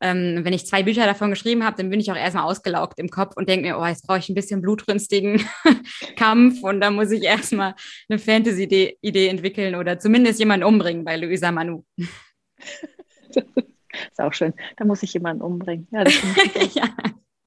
[0.00, 3.08] Ähm, wenn ich zwei Bücher davon geschrieben habe, dann bin ich auch erstmal ausgelaugt im
[3.08, 5.42] Kopf und denke mir, oh, jetzt brauche ich ein bisschen blutrünstigen
[6.16, 7.74] Kampf und dann muss ich erstmal
[8.08, 11.84] eine Fantasy-Idee entwickeln oder zumindest jemanden umbringen bei Luisa Manu.
[14.10, 14.54] Das ist auch schön.
[14.76, 15.88] Da muss ich jemanden umbringen.
[15.90, 16.14] Ja, das
[16.74, 16.88] ja.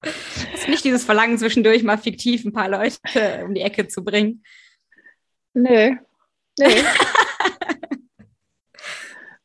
[0.02, 2.98] Das ist nicht dieses Verlangen zwischendurch mal fiktiv ein paar Leute
[3.46, 4.44] um die Ecke zu bringen.
[5.54, 5.96] Nö.
[6.60, 6.66] Nö.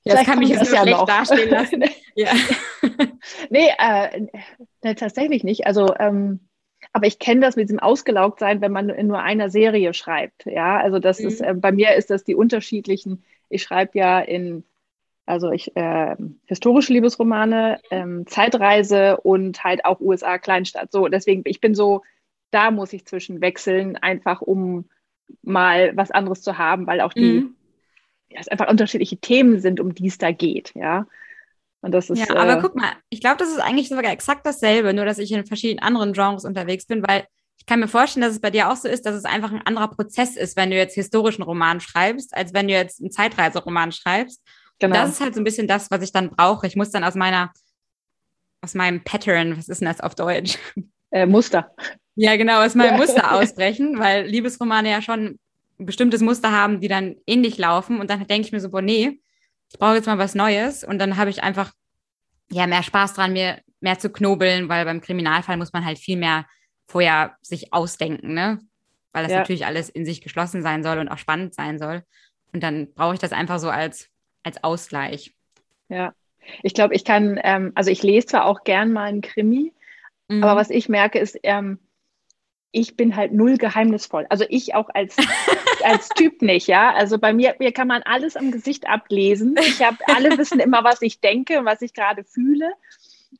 [0.05, 1.07] Ja, das kann mich jetzt nur ja schlecht noch.
[1.07, 1.85] dastehen lassen.
[2.17, 2.33] ja.
[3.51, 4.27] nee, äh,
[4.83, 5.67] nee, tatsächlich nicht.
[5.67, 6.49] Also, ähm,
[6.93, 10.45] aber ich kenne das mit diesem Ausgelaugtsein, wenn man in nur einer Serie schreibt.
[10.47, 11.29] Ja, also das mhm.
[11.29, 14.65] ist, äh, bei mir ist das die unterschiedlichen, ich schreibe ja in,
[15.27, 20.93] also ich, äh, historische Liebesromane, ähm, Zeitreise und halt auch USA Kleinstadt.
[20.93, 22.03] So, deswegen, ich bin so,
[22.51, 24.89] da muss ich zwischen wechseln, einfach um
[25.43, 27.55] mal was anderes zu haben, weil auch die, mhm
[28.33, 31.07] ja, es einfach unterschiedliche Themen sind, um die es da geht, ja.
[31.81, 34.47] Und das ist, ja, aber äh, guck mal, ich glaube, das ist eigentlich sogar exakt
[34.47, 37.27] dasselbe, nur dass ich in verschiedenen anderen Genres unterwegs bin, weil
[37.59, 39.67] ich kann mir vorstellen, dass es bei dir auch so ist, dass es einfach ein
[39.67, 43.93] anderer Prozess ist, wenn du jetzt historischen Roman schreibst, als wenn du jetzt einen Zeitreiseroman
[43.93, 44.43] schreibst.
[44.83, 44.97] Genau.
[44.97, 46.67] Das ist halt so ein bisschen das, was ich dann brauche.
[46.67, 47.53] Ich muss dann aus meiner,
[48.63, 50.59] aus meinem Pattern, was ist denn das auf Deutsch?
[51.13, 51.71] Äh, Muster.
[52.15, 55.39] Ja, genau, aus meinem Muster ausbrechen, weil Liebesromane ja schon
[55.79, 58.01] ein bestimmtes Muster haben, die dann ähnlich laufen.
[58.01, 59.21] Und dann denke ich mir so, boah, nee,
[59.71, 60.85] ich brauche jetzt mal was Neues.
[60.85, 61.73] Und dann habe ich einfach
[62.51, 66.17] ja mehr Spaß dran, mir mehr zu knobeln, weil beim Kriminalfall muss man halt viel
[66.17, 66.47] mehr
[66.87, 68.59] vorher sich ausdenken, ne?
[69.13, 69.39] Weil das ja.
[69.39, 72.03] natürlich alles in sich geschlossen sein soll und auch spannend sein soll.
[72.53, 74.09] Und dann brauche ich das einfach so als,
[74.43, 75.33] als Ausgleich.
[75.89, 76.15] Ja,
[76.63, 79.73] ich glaube, ich kann, ähm, also ich lese zwar auch gern mal einen Krimi,
[80.29, 80.43] mhm.
[80.43, 81.79] aber was ich merke, ist, ähm,
[82.73, 84.27] ich bin halt null geheimnisvoll.
[84.31, 85.17] Also ich auch als,
[85.85, 86.93] als Typ nicht, ja.
[86.95, 89.57] Also bei mir, mir kann man alles am Gesicht ablesen.
[89.61, 92.73] Ich habe, alle wissen immer, was ich denke und was ich gerade fühle.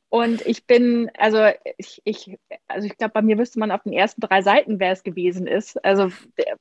[0.09, 2.37] Und ich bin, also ich, ich
[2.67, 5.47] also ich glaube, bei mir wüsste man auf den ersten drei Seiten, wer es gewesen
[5.47, 5.83] ist.
[5.83, 6.11] Also,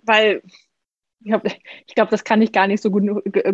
[0.02, 0.42] weil
[1.22, 1.50] ich glaube,
[1.94, 3.04] glaub, das kann ich gar nicht so gut,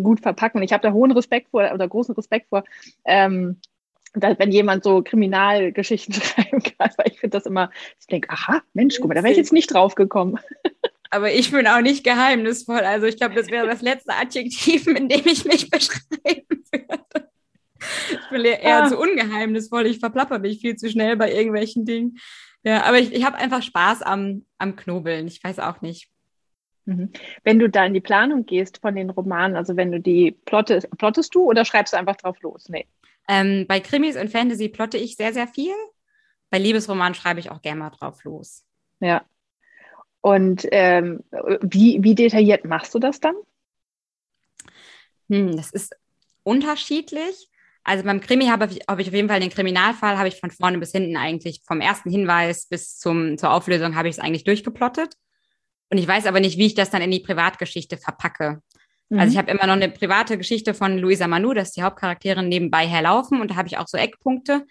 [0.03, 0.61] gut verpacken.
[0.63, 2.63] Ich habe da hohen Respekt vor oder großen Respekt vor,
[3.05, 3.59] ähm,
[4.13, 8.97] wenn jemand so Kriminalgeschichten schreiben kann, weil ich finde das immer, ich denke, aha, Mensch,
[8.99, 10.39] guck mal, da wäre ich jetzt nicht drauf gekommen.
[11.11, 12.81] Aber ich bin auch nicht geheimnisvoll.
[12.81, 17.29] Also ich glaube, das wäre das letzte Adjektiv, in dem ich mich beschreiben würde.
[18.11, 18.87] Ich bin eher ah.
[18.87, 19.87] zu ungeheimnisvoll.
[19.87, 22.19] Ich verplapper mich viel zu schnell bei irgendwelchen Dingen.
[22.63, 25.27] Ja, aber ich, ich habe einfach Spaß am, am Knobeln.
[25.27, 26.11] Ich weiß auch nicht.
[26.89, 27.11] Mhm.
[27.43, 30.89] Wenn du da in die Planung gehst von den Romanen, also wenn du die plottest,
[30.97, 32.67] plottest du oder schreibst du einfach drauf los?
[32.67, 32.87] Nee.
[33.27, 35.75] Ähm, bei Krimis und Fantasy plotte ich sehr, sehr viel.
[36.49, 38.65] Bei Liebesromanen schreibe ich auch gerne mal drauf los.
[39.01, 39.23] Ja.
[40.21, 41.23] Und ähm,
[41.61, 43.35] wie, wie detailliert machst du das dann?
[45.29, 45.95] Hm, das ist
[46.41, 47.49] unterschiedlich.
[47.83, 50.49] Also beim Krimi habe ich, habe ich auf jeden Fall den Kriminalfall, habe ich von
[50.49, 54.43] vorne bis hinten eigentlich vom ersten Hinweis bis zum, zur Auflösung habe ich es eigentlich
[54.43, 55.13] durchgeplottet.
[55.89, 58.61] Und ich weiß aber nicht, wie ich das dann in die Privatgeschichte verpacke.
[59.09, 59.19] Mhm.
[59.19, 62.87] Also ich habe immer noch eine private Geschichte von Luisa Manu, dass die Hauptcharaktere nebenbei
[62.87, 64.65] herlaufen und da habe ich auch so Eckpunkte,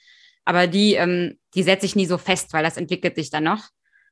[0.45, 3.69] aber die, ähm, die setze ich nie so fest, weil das entwickelt sich dann noch.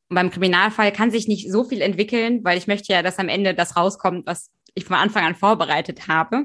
[0.09, 3.29] Und beim Kriminalfall kann sich nicht so viel entwickeln, weil ich möchte ja, dass am
[3.29, 6.45] Ende das rauskommt, was ich von Anfang an vorbereitet habe.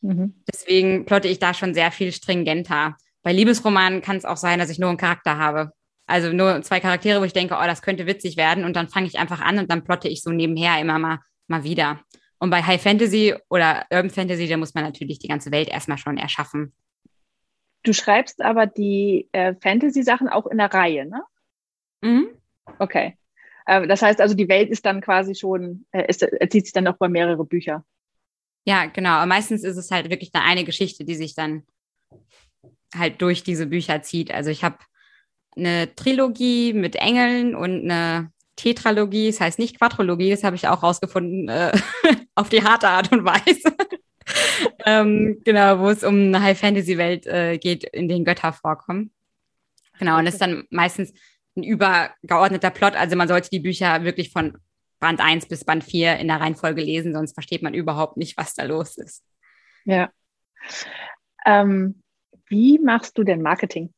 [0.00, 0.42] Mhm.
[0.50, 2.96] Deswegen plotte ich da schon sehr viel stringenter.
[3.22, 5.72] Bei Liebesromanen kann es auch sein, dass ich nur einen Charakter habe.
[6.06, 8.64] Also nur zwei Charaktere, wo ich denke, oh, das könnte witzig werden.
[8.64, 11.64] Und dann fange ich einfach an und dann plotte ich so nebenher immer mal, mal
[11.64, 12.00] wieder.
[12.38, 15.98] Und bei High Fantasy oder Urban Fantasy, da muss man natürlich die ganze Welt erstmal
[15.98, 16.72] schon erschaffen.
[17.84, 21.22] Du schreibst aber die äh, Fantasy-Sachen auch in der Reihe, ne?
[22.00, 22.28] Mhm.
[22.78, 23.16] Okay.
[23.66, 26.84] Äh, das heißt also, die Welt ist dann quasi schon, äh, ist, erzieht sich dann
[26.84, 27.84] noch bei mehrere Bücher.
[28.64, 29.10] Ja, genau.
[29.10, 31.64] Aber meistens ist es halt wirklich da eine Geschichte, die sich dann
[32.94, 34.32] halt durch diese Bücher zieht.
[34.32, 34.78] Also ich habe
[35.56, 40.82] eine Trilogie mit Engeln und eine Tetralogie, das heißt nicht Quadrologie, das habe ich auch
[40.82, 41.72] rausgefunden, äh,
[42.34, 43.74] auf die harte Art und Weise.
[44.86, 49.10] ähm, genau, wo es um eine High-Fantasy-Welt äh, geht, in denen Götter vorkommen.
[49.98, 51.12] Genau, und das ist dann meistens
[51.56, 52.94] ein übergeordneter Plot.
[52.94, 54.56] Also man sollte die Bücher wirklich von
[55.00, 58.54] Band 1 bis Band 4 in der Reihenfolge lesen, sonst versteht man überhaupt nicht, was
[58.54, 59.24] da los ist.
[59.84, 60.10] Ja.
[61.44, 62.02] Ähm,
[62.46, 63.92] wie machst du denn Marketing?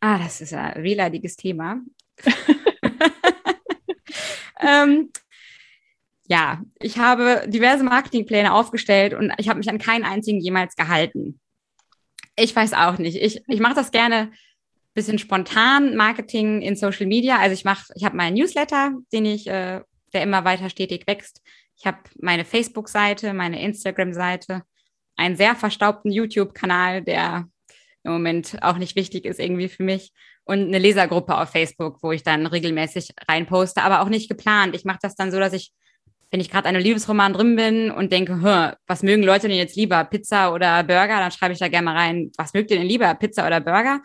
[0.00, 1.80] Ah, das ist ein wehleidiges Thema.
[4.60, 5.10] ähm,
[6.26, 11.40] ja, ich habe diverse Marketingpläne aufgestellt und ich habe mich an keinen einzigen jemals gehalten.
[12.36, 13.16] Ich weiß auch nicht.
[13.16, 14.30] Ich, ich mache das gerne
[14.94, 17.38] bisschen spontan Marketing in Social Media.
[17.38, 19.80] Also ich mache, ich habe meinen Newsletter, den ich, äh,
[20.12, 21.42] der immer weiter stetig wächst.
[21.76, 24.62] Ich habe meine Facebook-Seite, meine Instagram-Seite,
[25.16, 27.48] einen sehr verstaubten YouTube-Kanal, der
[28.02, 30.12] im Moment auch nicht wichtig ist irgendwie für mich
[30.44, 34.74] und eine Lesergruppe auf Facebook, wo ich dann regelmäßig reinposte, aber auch nicht geplant.
[34.74, 35.72] Ich mache das dann so, dass ich,
[36.30, 39.76] wenn ich gerade in einem Liebesroman drin bin und denke, was mögen Leute denn jetzt
[39.76, 42.86] lieber, Pizza oder Burger, dann schreibe ich da gerne mal rein, was mögt ihr denn
[42.86, 44.00] lieber, Pizza oder Burger?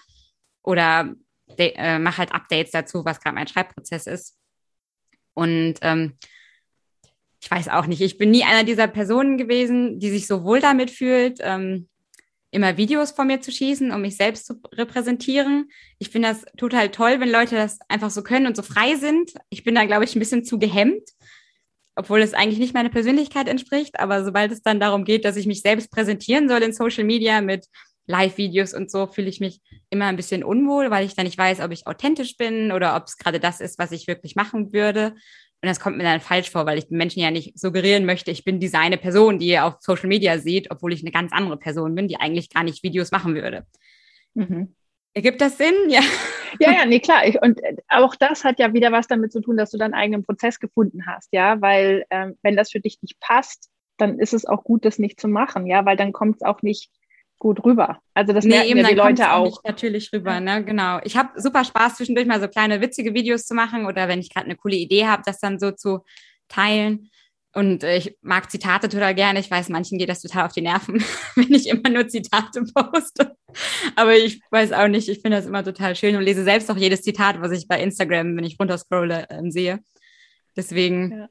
[0.62, 1.14] Oder
[1.58, 4.38] äh, mache halt Updates dazu, was gerade mein Schreibprozess ist.
[5.34, 6.18] Und ähm,
[7.42, 10.60] ich weiß auch nicht, ich bin nie einer dieser Personen gewesen, die sich so wohl
[10.60, 11.88] damit fühlt, ähm,
[12.56, 15.70] immer Videos von mir zu schießen, um mich selbst zu repräsentieren.
[16.00, 19.34] Ich finde das total toll, wenn Leute das einfach so können und so frei sind.
[19.50, 21.10] Ich bin da, glaube ich, ein bisschen zu gehemmt,
[21.96, 24.00] obwohl es eigentlich nicht meiner Persönlichkeit entspricht.
[24.00, 27.42] Aber sobald es dann darum geht, dass ich mich selbst präsentieren soll in Social Media
[27.42, 27.68] mit
[28.08, 31.60] Live-Videos und so, fühle ich mich immer ein bisschen unwohl, weil ich dann nicht weiß,
[31.60, 35.16] ob ich authentisch bin oder ob es gerade das ist, was ich wirklich machen würde.
[35.66, 38.30] Und das kommt mir dann falsch vor, weil ich den Menschen ja nicht suggerieren möchte,
[38.30, 41.34] ich bin diese eine Person, die ihr auf Social Media seht, obwohl ich eine ganz
[41.34, 43.66] andere Person bin, die eigentlich gar nicht Videos machen würde.
[44.36, 44.76] Mhm.
[45.16, 45.74] Ergibt das Sinn?
[45.88, 46.02] Ja.
[46.60, 47.28] Ja, ja, nee, klar.
[47.28, 49.96] Ich, und äh, auch das hat ja wieder was damit zu tun, dass du deinen
[49.96, 54.34] eigenen Prozess gefunden hast, ja, weil ähm, wenn das für dich nicht passt, dann ist
[54.34, 56.92] es auch gut, das nicht zu machen, ja, weil dann kommt es auch nicht
[57.46, 58.00] gut rüber.
[58.16, 59.64] Also das nee, eben, ja die Leute auch.
[59.64, 60.66] natürlich rüber, ne?
[60.66, 61.00] Genau.
[61.04, 64.34] Ich habe super Spaß zwischendurch mal so kleine witzige Videos zu machen oder wenn ich
[64.34, 66.00] gerade eine coole Idee habe, das dann so zu
[66.48, 67.12] teilen.
[67.54, 69.40] Und äh, ich mag Zitate total gerne.
[69.40, 71.04] Ich weiß, manchen geht das total auf die Nerven,
[71.36, 73.36] wenn ich immer nur Zitate poste.
[73.96, 76.78] Aber ich weiß auch nicht, ich finde das immer total schön und lese selbst auch
[76.78, 79.82] jedes Zitat, was ich bei Instagram, wenn ich runterscrolle, äh, sehe.
[80.58, 81.30] Deswegen, ja.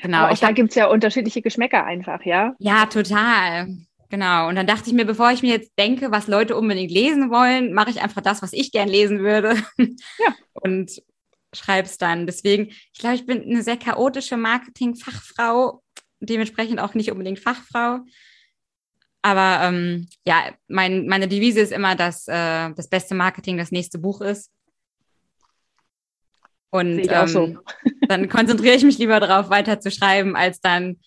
[0.00, 0.18] genau.
[0.18, 2.54] Aber auch da gibt es ja unterschiedliche Geschmäcker einfach, ja?
[2.60, 3.66] Ja, total.
[4.10, 4.48] Genau.
[4.48, 7.72] Und dann dachte ich mir, bevor ich mir jetzt denke, was Leute unbedingt lesen wollen,
[7.72, 9.54] mache ich einfach das, was ich gern lesen würde.
[9.78, 10.34] Ja.
[10.52, 11.00] Und
[11.54, 12.26] schreibe es dann.
[12.26, 15.82] Deswegen, ich glaube, ich bin eine sehr chaotische Marketing-Fachfrau,
[16.18, 18.00] dementsprechend auch nicht unbedingt Fachfrau.
[19.22, 23.98] Aber ähm, ja, mein, meine Devise ist immer, dass äh, das beste Marketing das nächste
[23.98, 24.50] Buch ist.
[26.70, 27.58] Und ähm, so.
[28.08, 31.00] dann konzentriere ich mich lieber darauf, weiter zu schreiben, als dann,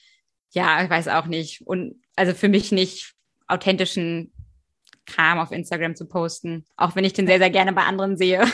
[0.51, 3.13] ja, ich weiß auch nicht, und also für mich nicht
[3.47, 4.31] authentischen
[5.05, 8.43] Kram auf Instagram zu posten, auch wenn ich den sehr, sehr gerne bei anderen sehe.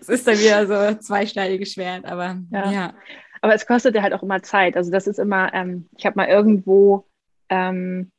[0.00, 2.70] Es ist dann wieder so zweischneidiges Schwert, aber ja.
[2.70, 2.94] ja.
[3.40, 4.76] Aber es kostet ja halt auch immer Zeit.
[4.76, 7.06] Also das ist immer, ähm, ich habe mal irgendwo,
[7.48, 8.12] ähm,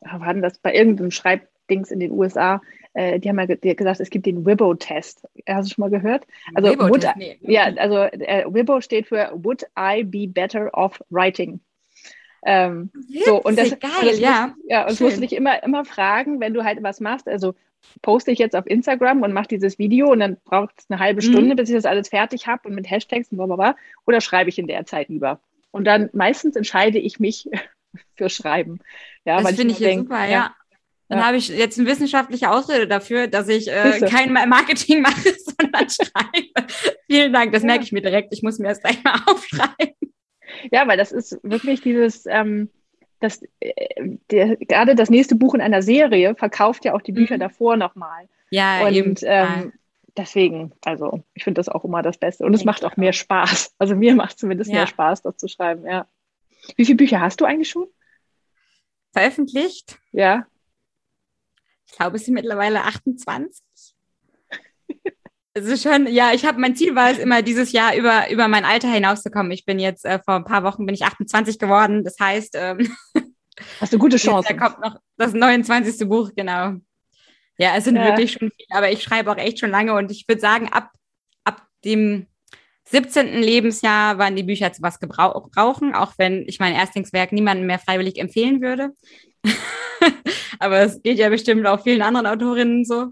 [0.00, 2.60] war denn das, bei irgendeinem Schreibdings in den USA,
[2.92, 5.26] äh, die haben mal ge gesagt, es gibt den Wibbo-Test.
[5.48, 6.26] Hast du schon mal gehört?
[6.54, 7.38] Also, would, nee.
[7.40, 11.60] ja, also äh, Wibbo steht für Would I be better off writing?
[12.44, 12.90] Ähm,
[13.24, 14.48] so, und das, geil, das ja.
[14.48, 17.54] Muss, ja, und musst dich immer, immer fragen, wenn du halt was machst, also
[18.02, 21.22] poste ich jetzt auf Instagram und mache dieses Video und dann braucht es eine halbe
[21.22, 21.56] Stunde, mhm.
[21.56, 24.50] bis ich das alles fertig habe und mit Hashtags und bla, bla, bla, oder schreibe
[24.50, 25.40] ich in der Zeit lieber?
[25.70, 27.48] Und dann meistens entscheide ich mich
[28.16, 28.80] für Schreiben.
[29.24, 30.30] Ja, das finde ich, ich super, ja.
[30.30, 30.54] ja.
[31.08, 31.26] Dann ja.
[31.26, 36.66] habe ich jetzt eine wissenschaftliche Ausrede dafür, dass ich äh, kein Marketing mache, sondern schreibe.
[37.06, 38.32] Vielen Dank, das merke ich mir direkt.
[38.32, 39.94] Ich muss mir das gleich mal aufschreiben.
[40.70, 42.70] Ja, weil das ist wirklich dieses, ähm,
[43.20, 43.72] das, äh,
[44.30, 47.40] der, gerade das nächste Buch in einer Serie verkauft ja auch die Bücher mhm.
[47.40, 48.28] davor nochmal.
[48.50, 49.14] Ja, und eben.
[49.22, 49.72] Ähm,
[50.16, 52.44] deswegen, also ich finde das auch immer das Beste.
[52.44, 53.74] Und es macht auch mehr Spaß.
[53.78, 54.78] Also mir macht zumindest ja.
[54.78, 56.06] mehr Spaß, das zu schreiben, ja.
[56.76, 57.86] Wie viele Bücher hast du eigentlich schon?
[59.12, 59.98] Veröffentlicht?
[60.12, 60.46] Ja.
[61.86, 63.64] Ich glaube, es sind mittlerweile 28.
[65.58, 68.48] Es ist schon, ja, ich habe mein Ziel war es immer dieses Jahr über über
[68.48, 69.50] mein Alter hinauszukommen.
[69.52, 72.04] Ich bin jetzt äh, vor ein paar Wochen bin ich 28 geworden.
[72.04, 72.94] Das heißt, ähm,
[73.80, 74.54] hast du gute Chance.
[74.54, 76.08] Da kommt noch das 29.
[76.08, 76.74] Buch, genau.
[77.58, 78.04] Ja, es sind ja.
[78.04, 80.92] wirklich schon viele, aber ich schreibe auch echt schon lange und ich würde sagen, ab
[81.44, 82.26] ab dem
[82.84, 83.42] 17.
[83.42, 88.18] Lebensjahr waren die Bücher zu was gebrauchen, auch wenn ich mein Erstlingswerk niemandem mehr freiwillig
[88.18, 88.94] empfehlen würde.
[90.58, 93.08] Aber es geht ja bestimmt auch vielen anderen Autorinnen so.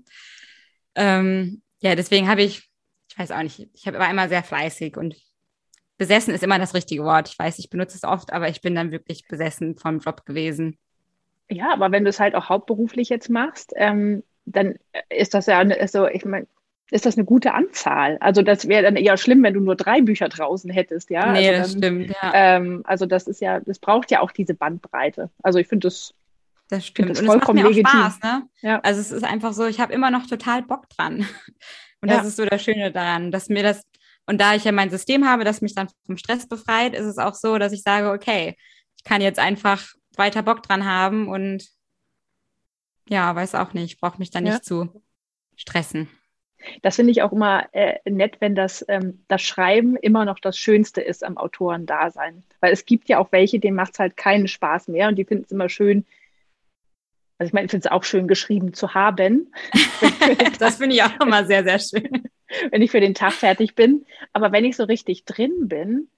[0.94, 2.68] Ähm, ja, deswegen habe ich,
[3.08, 5.16] ich weiß auch nicht, ich habe war immer sehr fleißig und
[5.98, 7.28] besessen ist immer das richtige Wort.
[7.28, 10.78] Ich weiß, ich benutze es oft, aber ich bin dann wirklich besessen vom Job gewesen.
[11.48, 14.74] Ja, aber wenn du es halt auch hauptberuflich jetzt machst, ähm, dann
[15.08, 16.46] ist das ja so, ich meine,
[16.90, 18.16] ist das eine gute Anzahl.
[18.20, 21.32] Also das wäre dann eher schlimm, wenn du nur drei Bücher draußen hättest, ja.
[21.32, 22.32] Nee, also das dann, stimmt, ja.
[22.34, 25.30] Ähm, also das ist ja, das braucht ja auch diese Bandbreite.
[25.42, 26.14] Also ich finde das,
[26.68, 27.10] das stimmt.
[27.10, 27.86] das und es macht mir auch legitim.
[27.88, 28.48] Spaß, ne?
[28.60, 28.80] Ja.
[28.80, 31.26] Also es ist einfach so, ich habe immer noch total Bock dran.
[32.02, 32.18] Und Ja.
[32.18, 33.82] das ist so das Schöne daran, dass mir das,
[34.26, 37.16] und da ich ja mein System habe, das mich dann vom Stress befreit, ist es
[37.16, 38.54] auch so, dass ich sage, okay,
[38.98, 39.82] ich kann jetzt einfach
[40.16, 41.64] weiter Bock dran haben und
[43.08, 44.52] ja, weiß auch nicht, ich brauche mich da Ja.
[44.52, 45.02] nicht zu
[45.56, 46.08] stressen.
[46.82, 50.58] Das finde ich auch immer äh, nett, wenn das, ähm, das Schreiben immer noch das
[50.58, 52.42] Schönste ist am Autorendasein.
[52.60, 55.24] Weil es gibt ja auch welche, denen macht es halt keinen Spaß mehr und die
[55.24, 56.04] finden es immer schön.
[57.38, 59.52] Also ich meine, ich finde es auch schön geschrieben zu haben,
[60.58, 62.28] Das finde ich auch immer sehr, sehr schön.
[62.70, 64.06] wenn ich für den Tag fertig bin.
[64.32, 66.08] Aber wenn ich so richtig drin bin,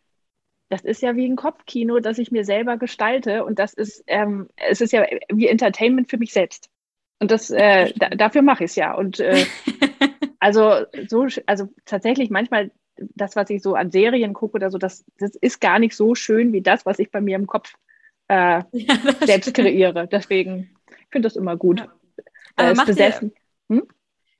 [0.69, 3.45] das ist ja wie ein Kopfkino, das ich mir selber gestalte.
[3.45, 6.69] Und das ist, ähm, es ist ja wie Entertainment für mich selbst.
[7.21, 8.95] Und das, äh, da, dafür mache ich es ja.
[8.95, 9.45] Und äh,
[10.41, 12.71] also so, also tatsächlich manchmal
[13.15, 16.15] das, was ich so an Serien gucke oder so, das, das ist gar nicht so
[16.15, 17.75] schön wie das, was ich bei mir im Kopf
[18.29, 18.95] äh, Ja,
[19.25, 19.69] selbst stimmt.
[19.69, 20.07] kreiere.
[20.07, 20.78] Deswegen
[21.09, 21.81] ich finde das immer gut.
[21.81, 21.87] Ja.
[21.87, 22.23] Äh,
[22.57, 23.33] Aber ist macht dir- besessen.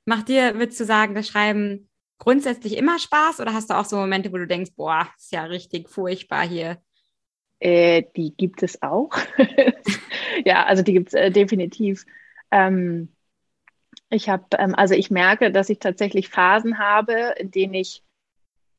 [0.05, 3.95] Macht dir, würdest du sagen, das Schreiben grundsätzlich immer Spaß oder hast du auch so
[3.95, 6.77] Momente, wo du denkst, boah, ist ja richtig furchtbar hier?
[7.59, 9.11] Äh, die gibt es auch.
[10.45, 12.05] ja, also die gibt es äh, definitiv.
[12.49, 13.09] Ähm,
[14.09, 18.03] ich habe, ähm, also ich merke, dass ich tatsächlich Phasen habe, in denen ich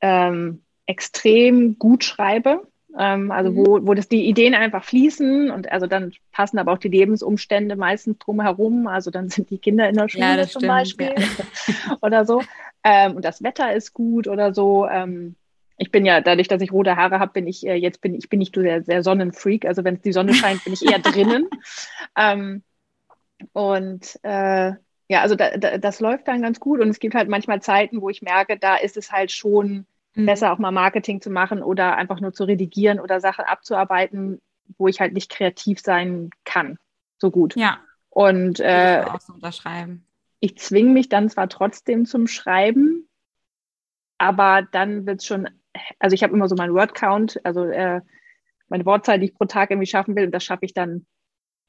[0.01, 2.70] ähm, extrem gut schreibe.
[2.99, 3.57] Ähm, also Mhm.
[3.57, 7.77] wo, wo das die Ideen einfach fließen und also dann passen aber auch die Lebensumstände
[7.77, 8.87] meistens drumherum.
[8.87, 11.15] Also dann sind die Kinder in der Schule Ja, zum stimmt, Beispiel
[12.03, 12.43] oder so.
[12.83, 14.87] Ähm, und das Wetter ist gut oder so.
[14.89, 15.37] Ähm,
[15.77, 18.29] ich bin ja, dadurch, dass ich rote Haare habe, bin ich äh, jetzt bin ich
[18.29, 19.65] bin nicht so sehr, sehr Sonnenfreak.
[19.67, 21.49] Also wenn die Sonne scheint, bin ich eher drinnen.
[22.17, 22.63] Ähm,
[23.53, 24.73] und äh,
[25.09, 26.81] ja, also da, da, das läuft dann ganz gut.
[26.81, 30.27] Und es gibt halt manchmal Zeiten, wo ich merke, da ist es halt schon Mhm.
[30.27, 34.41] besser, auch mal Marketing zu machen oder einfach nur zu redigieren oder Sachen abzuarbeiten,
[34.79, 36.79] wo ich halt nicht kreativ sein kann.
[37.19, 37.55] So gut.
[37.57, 37.81] Ja,
[38.11, 39.35] Und äh, ich so
[40.41, 43.09] ich zwinge mich dann zwar trotzdem zum Schreiben,
[44.19, 45.49] aber dann wird es schon,
[45.99, 48.01] also ich habe immer so meinen Word-Count, also äh,
[48.69, 51.07] meine Wortzahl, die ich pro Tag irgendwie schaffen will, und das schaffe ich dann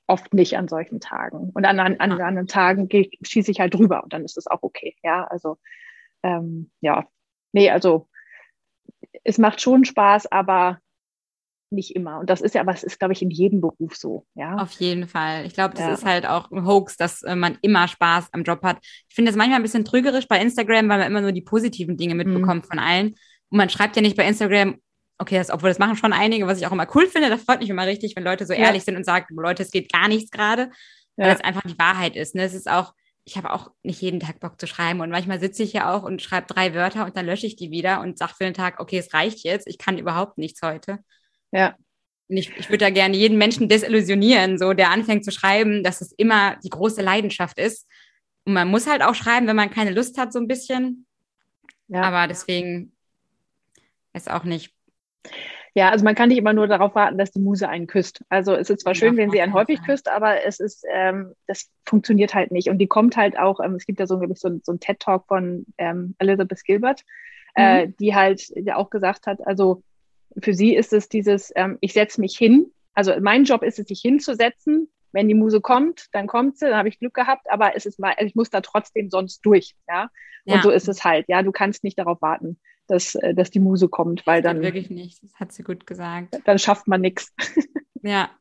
[0.07, 1.51] oft nicht an solchen Tagen.
[1.53, 2.27] Und an, an, an Ja.
[2.27, 2.89] anderen Tagen
[3.23, 4.95] schieße ich halt drüber und dann ist das auch okay.
[5.03, 5.57] Ja, also
[6.23, 7.07] ähm, ja,
[7.53, 8.09] nee, also
[9.23, 10.79] es macht schon Spaß, aber
[11.73, 12.19] nicht immer.
[12.19, 14.25] Und das ist ja, aber es ist, glaube ich, in jedem Beruf so.
[14.35, 15.45] Ja, Auf jeden Fall.
[15.45, 15.93] Ich glaube, das Ja.
[15.93, 18.77] ist halt auch ein Hoax, dass äh, man immer Spaß am Job hat.
[19.07, 21.95] Ich finde das manchmal ein bisschen trügerisch bei Instagram, weil man immer nur die positiven
[21.95, 22.33] Dinge Mhm.
[22.33, 23.15] mitbekommt von allen.
[23.49, 24.81] Und man schreibt ja nicht bei Instagram,
[25.17, 27.29] okay, das, obwohl das machen schon einige, was ich auch immer cool finde.
[27.29, 28.59] Das freut mich immer richtig, wenn Leute so Ja.
[28.65, 30.71] ehrlich sind und sagen, Leute, es geht gar nichts gerade,
[31.15, 32.35] weil das einfach die Wahrheit ist.
[32.35, 32.43] Ne?
[32.43, 32.93] Es ist auch,
[33.31, 36.03] ich habe auch nicht jeden Tag Bock zu schreiben und manchmal sitze ich ja auch
[36.03, 38.81] und schreibe drei Wörter und dann lösche ich die wieder und sage für den Tag,
[38.81, 40.99] okay, es reicht jetzt, ich kann überhaupt nichts heute.
[41.53, 41.77] ja,
[42.27, 46.01] Und ich, ich würde da gerne jeden Menschen desillusionieren, so der anfängt zu schreiben, dass
[46.01, 47.87] es immer die große Leidenschaft ist.
[48.43, 51.05] Und man muss halt auch schreiben, wenn man keine Lust hat, so ein bisschen.
[51.87, 52.01] ja.
[52.01, 52.91] Aber deswegen
[54.13, 54.73] ist auch nicht.
[55.73, 58.23] Ja, also man kann nicht immer nur darauf warten, dass die Muse einen küsst.
[58.29, 59.87] Also es ist zwar Ja, schön, wenn auf sie einen häufig Fall.
[59.95, 62.69] küsst, aber es ist, ähm, das funktioniert halt nicht.
[62.69, 64.73] Und die kommt halt auch, ähm, es gibt ja so, glaube ich, so, ein- so
[64.73, 67.03] ein TED-Talk von ähm, Elizabeth Gilbert,
[67.55, 69.83] äh, die halt ja auch gesagt hat, also
[70.41, 72.71] für sie ist es dieses, ähm, ich setze mich hin.
[72.93, 74.89] Also mein Job ist es, sich hinzusetzen.
[75.13, 77.99] Wenn die Muse kommt, dann kommt sie, dann habe ich Glück gehabt, aber es ist
[77.99, 80.09] mal, also ich muss da trotzdem sonst durch, ja.
[80.45, 81.43] Und Ja, so ist es halt, ja.
[81.43, 82.59] Du kannst nicht darauf warten,
[82.91, 85.23] dass, äh, dass die Muse kommt, weil dann, wirklich nicht.
[85.23, 86.37] Das hat sie gut gesagt.
[86.45, 87.33] dann schafft man nichts.
[88.03, 88.31] Ja.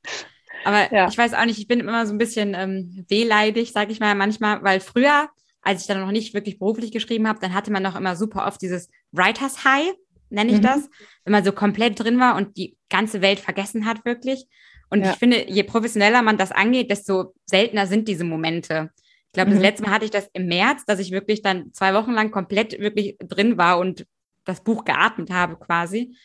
[0.64, 1.06] Aber Ja.
[1.08, 4.14] ich weiß auch nicht, ich bin immer so ein bisschen ähm, wehleidig, sag ich mal
[4.14, 5.28] manchmal, weil früher,
[5.60, 8.46] als ich dann noch nicht wirklich beruflich geschrieben habe, dann hatte man noch immer super
[8.46, 9.92] oft dieses Writers High,
[10.30, 10.62] nenne ich Mhm.
[10.62, 10.88] das,
[11.24, 14.46] wenn man so komplett drin war und die ganze Welt vergessen hat wirklich.
[14.88, 15.10] Und Ja.
[15.10, 18.90] ich finde, je professioneller man das angeht, desto seltener sind diese Momente.
[19.26, 19.54] Ich glaube, Mhm.
[19.56, 22.30] das letzte Mal hatte ich das im März, dass ich wirklich dann zwei Wochen lang
[22.30, 24.06] komplett wirklich drin war und
[24.44, 26.16] das Buch geatmet habe quasi.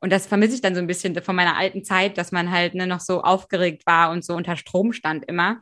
[0.00, 2.74] Und das vermisse ich dann so ein bisschen von meiner alten Zeit, dass man halt
[2.74, 5.60] ne, noch so aufgeregt war und so unter Strom stand immer.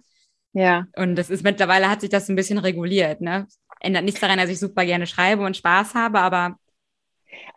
[0.53, 3.21] Ja, Und das ist mittlerweile hat sich das so ein bisschen reguliert.
[3.21, 3.47] Ne?
[3.81, 6.57] Ändert nichts daran, dass ich super gerne schreibe und Spaß habe, aber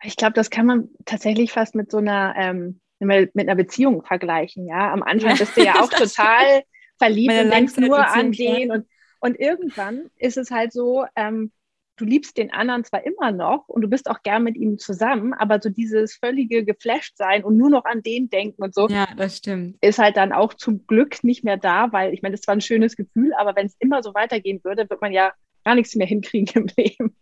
[0.02, 4.66] Ich glaube, das kann man tatsächlich fast mit so einer, ähm, mit einer Beziehung vergleichen.
[4.66, 6.62] Ja, am Anfang bist du ja auch total
[6.98, 8.86] verliebt und denkst nur an den und,
[9.20, 11.50] und irgendwann ist es halt so, ähm,
[11.96, 15.32] du liebst den anderen zwar immer noch und du bist auch gern mit ihm zusammen,
[15.32, 18.88] aber so dieses völlige geflasht sein und nur noch an den denken und so.
[18.88, 19.76] Ja, das stimmt.
[19.80, 22.60] Ist halt dann auch zum Glück nicht mehr da, weil ich meine, das war ein
[22.60, 25.32] schönes Gefühl, aber wenn es immer so weitergehen würde, wird man ja
[25.64, 27.16] gar nichts mehr hinkriegen im Leben.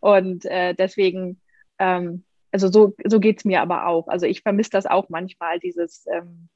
[0.00, 1.40] Und äh, deswegen,
[1.78, 4.08] ähm, also so, so geht es mir aber auch.
[4.08, 6.48] Also ich vermisse das auch manchmal, dieses, ähm,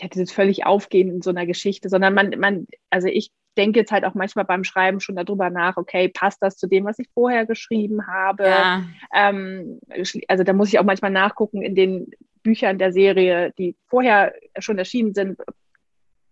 [0.00, 3.92] ja, dieses völlig Aufgehen in so einer Geschichte, sondern man, man, also ich denke jetzt
[3.92, 7.08] halt auch manchmal beim Schreiben schon darüber nach, okay, passt das zu dem, was ich
[7.12, 8.44] vorher geschrieben habe?
[8.44, 8.82] Ja.
[9.14, 9.80] Ähm,
[10.28, 12.10] also da muss ich auch manchmal nachgucken in den
[12.42, 15.38] Büchern der Serie, die vorher schon erschienen sind.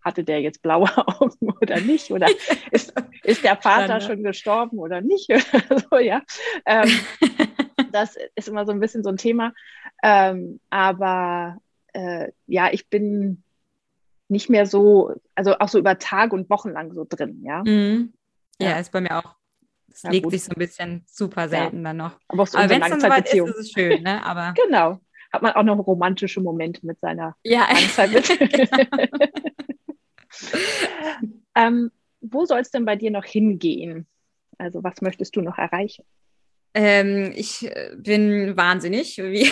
[0.03, 2.11] Hatte der jetzt blaue Augen oder nicht?
[2.11, 2.27] Oder
[2.71, 2.93] ist,
[3.23, 5.27] ist der Vater Dann, schon gestorben oder nicht?
[5.89, 6.21] so, ja.
[6.65, 6.89] Ähm,
[7.91, 9.53] das ist immer so ein bisschen so ein Thema.
[10.03, 11.57] Ähm, aber
[11.93, 13.43] äh, ja, ich bin
[14.31, 17.63] nicht mehr so, also auch so über Tage und Wochen lang so drin, ja.
[17.63, 18.13] Mhm.
[18.59, 19.35] Ja, ja, ist bei mir auch.
[19.93, 20.33] Es legt gut.
[20.33, 21.83] sich so ein bisschen super selten ja.
[21.83, 22.17] dann noch.
[22.29, 24.23] Aber, Aber wenn es dann soweit ist, ist es schön, ne?
[24.25, 24.99] Aber genau.
[25.33, 27.67] Hat man auch noch romantische Momente mit seiner ja.
[27.97, 29.25] genau.
[31.55, 34.07] ähm, wo soll es denn bei dir noch hingehen?
[34.57, 36.05] Also was möchtest du noch erreichen?
[36.73, 39.17] Ähm, ich äh, bin wahnsinnig.
[39.17, 39.51] Wie,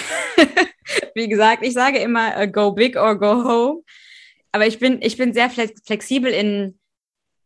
[1.15, 3.83] wie gesagt, ich sage immer, uh, go big or go home
[4.51, 6.79] aber ich bin, ich bin sehr flexibel in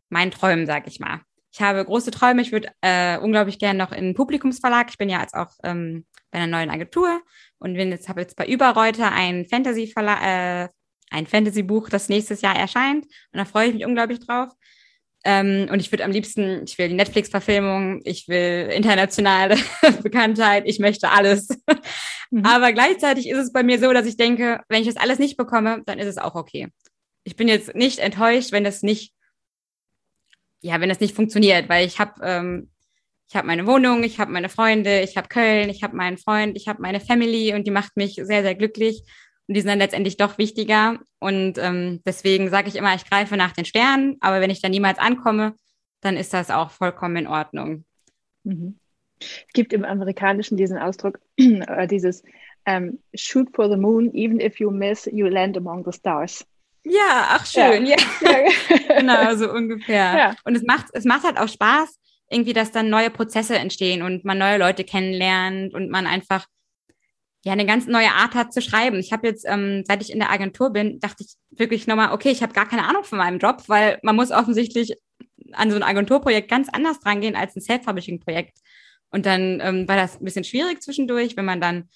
[0.10, 1.22] meinen Träumen, sag ich mal.
[1.52, 2.42] Ich habe große Träume.
[2.42, 4.88] Ich würde äh, unglaublich gerne noch in einen Publikumsverlag.
[4.90, 7.22] Ich bin ja jetzt auch ähm, bei einer neuen Agentur
[7.60, 10.70] und bin jetzt habe jetzt bei Überreuter ein Fantasy Verlag, äh,
[11.12, 13.06] ein Fantasy Buch, das nächstes Jahr erscheint.
[13.06, 14.50] Und da freue ich mich unglaublich drauf.
[15.26, 19.56] Ähm, und ich würde am liebsten, ich will die Netflix-Verfilmung, ich will internationale
[20.04, 21.50] Bekanntheit, ich möchte alles.
[22.32, 22.46] Mhm.
[22.46, 25.38] Aber gleichzeitig ist es bei mir so, dass ich denke, wenn ich das alles nicht
[25.38, 26.70] bekomme, dann ist es auch okay
[27.24, 29.14] ich bin jetzt nicht enttäuscht, wenn das nicht,
[30.62, 32.70] ja, wenn das nicht funktioniert, weil ich habe ähm,
[33.34, 36.56] ich habe meine Wohnung, ich habe meine Freunde, ich habe Köln, ich habe meinen Freund,
[36.56, 39.02] ich habe meine Family und die macht mich sehr, sehr glücklich.
[39.48, 41.00] Und die sind dann letztendlich doch wichtiger.
[41.20, 44.70] Und ähm, deswegen sage ich immer, ich greife nach den Sternen, aber wenn ich dann
[44.70, 45.56] niemals ankomme,
[46.02, 47.86] dann ist das auch vollkommen in Ordnung.
[48.44, 48.78] Mhm.
[49.20, 52.30] Es gibt im Amerikanischen diesen Ausdruck, äh, dieses um,
[52.66, 56.46] ähm, Shoot for the moon, even if you miss, you land among the stars.
[56.86, 57.96] Ja, ach schön, ja.
[58.22, 59.00] ja.
[59.00, 60.18] genau, so ungefähr.
[60.18, 60.36] Ja.
[60.44, 61.98] Und es macht, es macht halt auch Spaß,
[62.30, 66.46] irgendwie, dass dann neue Prozesse entstehen und man neue Leute kennenlernt und man einfach
[67.46, 68.98] ja eine ganz neue Art hat zu schreiben.
[68.98, 72.32] Ich habe jetzt, ähm, seit ich in der Agentur bin, dachte ich wirklich nochmal, okay,
[72.32, 74.96] ich habe gar keine Ahnung von meinem Job, weil man muss offensichtlich
[75.52, 78.58] an so ein Agenturprojekt ganz anders drangehen als ein Self-Publishing-Projekt.
[79.12, 81.90] Und dann ähm, war das ein bisschen schwierig zwischendurch, wenn man dann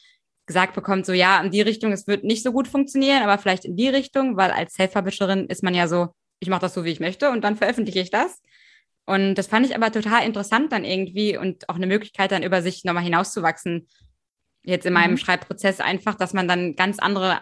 [0.48, 3.66] gesagt bekommt, so ja, in die Richtung, es wird nicht so gut funktionieren, aber vielleicht
[3.66, 6.08] in die Richtung, weil als Self-Publisherin ist man ja so,
[6.40, 8.42] ich mache das so, wie ich möchte und dann veröffentliche ich das.
[9.06, 12.62] Und das fand ich aber total interessant dann irgendwie und auch eine Möglichkeit dann über
[12.62, 13.88] sich nochmal hinauszuwachsen.
[14.64, 15.18] Jetzt in meinem mhm.
[15.18, 17.42] Schreibprozess einfach, dass man dann ganz andere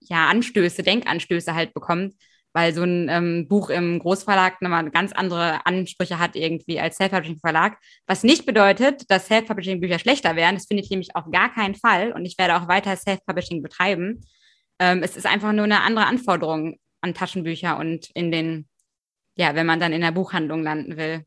[0.00, 2.14] ja, Anstöße, Denkanstöße halt bekommt,
[2.52, 7.78] weil so ein ähm, Buch im Großverlag nochmal ganz andere Ansprüche hat irgendwie als Self-Publishing-Verlag.
[8.06, 10.56] Was nicht bedeutet, dass Self-Publishing-Bücher schlechter werden.
[10.56, 14.22] Das finde ich nämlich auf gar keinen Fall und ich werde auch weiter Self-Publishing betreiben.
[14.78, 18.68] Ähm, es ist einfach nur eine andere Anforderung an Taschenbücher und in den,
[19.36, 21.24] ja, wenn man dann in der Buchhandlung landen will.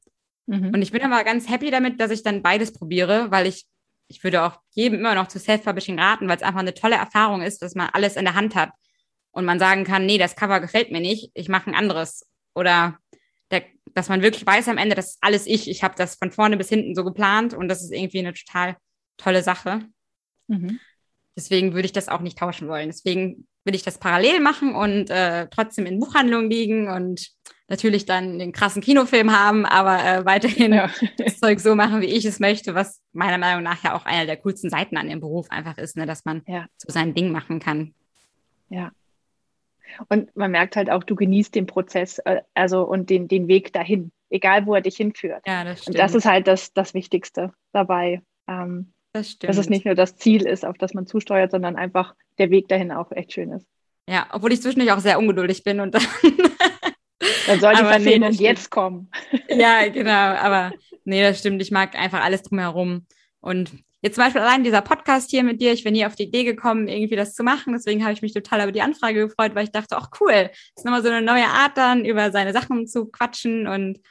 [0.48, 0.72] Mhm.
[0.74, 3.66] Und ich bin aber ganz happy damit, dass ich dann beides probiere, weil ich,
[4.10, 7.42] ich würde auch jedem immer noch zu Self-Publishing raten, weil es einfach eine tolle Erfahrung
[7.42, 8.72] ist, dass man alles in der Hand hat
[9.34, 12.26] und man sagen kann, nee, das Cover gefällt mir nicht, ich mache ein anderes.
[12.56, 12.98] Oder
[13.52, 13.64] der,
[13.94, 15.70] dass man wirklich weiß am Ende, das ist alles ich.
[15.70, 18.78] Ich habe das von vorne bis hinten so geplant und das ist irgendwie eine total
[19.18, 19.82] tolle Sache.
[20.48, 20.80] Mhm.
[21.36, 22.90] Deswegen würde ich das auch nicht tauschen wollen.
[22.90, 27.32] Deswegen will ich das parallel machen und äh, trotzdem in Buchhandlungen liegen und
[27.68, 30.92] natürlich dann den krassen Kinofilm haben, aber äh, weiterhin ja.
[31.18, 34.28] das Zeug so machen, wie ich es möchte, was meiner Meinung nach ja auch einer
[34.28, 36.68] der coolsten Seiten an dem Beruf einfach ist, ne, dass man ja.
[36.78, 37.96] so sein Ding machen kann.
[38.70, 38.92] Ja,
[40.10, 43.74] und man merkt halt auch, du genießt den Prozess, äh, also und den, den Weg
[43.74, 45.42] dahin, egal wo er dich hinführt.
[45.46, 45.96] Ja, das stimmt.
[45.96, 48.22] Und das ist halt das, das Wichtigste dabei.
[48.48, 49.50] Ähm, das stimmt.
[49.50, 52.68] Dass es nicht nur das Ziel ist, auf das man zusteuert, sondern einfach der Weg
[52.68, 53.68] dahin auch echt schön ist.
[54.10, 56.04] Ja, obwohl ich zwischendurch auch sehr ungeduldig bin und dann.
[57.48, 59.10] dann soll die Verfilmung nee, jetzt kommen.
[59.48, 60.72] ja, genau, aber
[61.06, 61.62] nee, das stimmt.
[61.62, 63.06] Ich mag einfach alles drumherum.
[63.40, 63.72] Und
[64.04, 66.44] Jetzt zum Beispiel allein dieser Podcast hier mit dir, ich bin nie auf die Idee
[66.44, 67.72] gekommen, irgendwie das zu machen.
[67.72, 70.52] Deswegen habe ich mich total über die Anfrage gefreut, weil ich dachte, ach cool, das
[70.76, 74.02] ist nochmal so eine neue Art dann, über seine Sachen zu quatschen und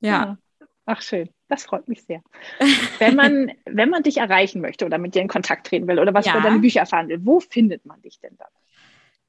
[0.00, 0.10] ja.
[0.10, 0.38] ja.
[0.86, 1.30] Ach schön.
[1.46, 2.20] Das freut mich sehr.
[2.98, 6.14] Wenn man, wenn man dich erreichen möchte oder mit dir in Kontakt treten will oder
[6.14, 6.32] was ja.
[6.32, 8.48] über deine Bücher erfahren will, wo findet man dich denn dann?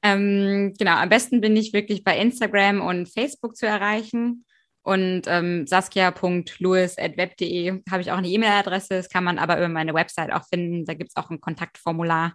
[0.02, 4.44] Ähm, genau, am besten bin ich wirklich bei Instagram und Facebook zu erreichen.
[4.84, 8.90] Und ähm, saskia.louis.web.de habe ich auch eine E-Mail-Adresse.
[8.90, 10.84] Das kann man aber über meine Website auch finden.
[10.84, 12.34] Da gibt es auch ein Kontaktformular.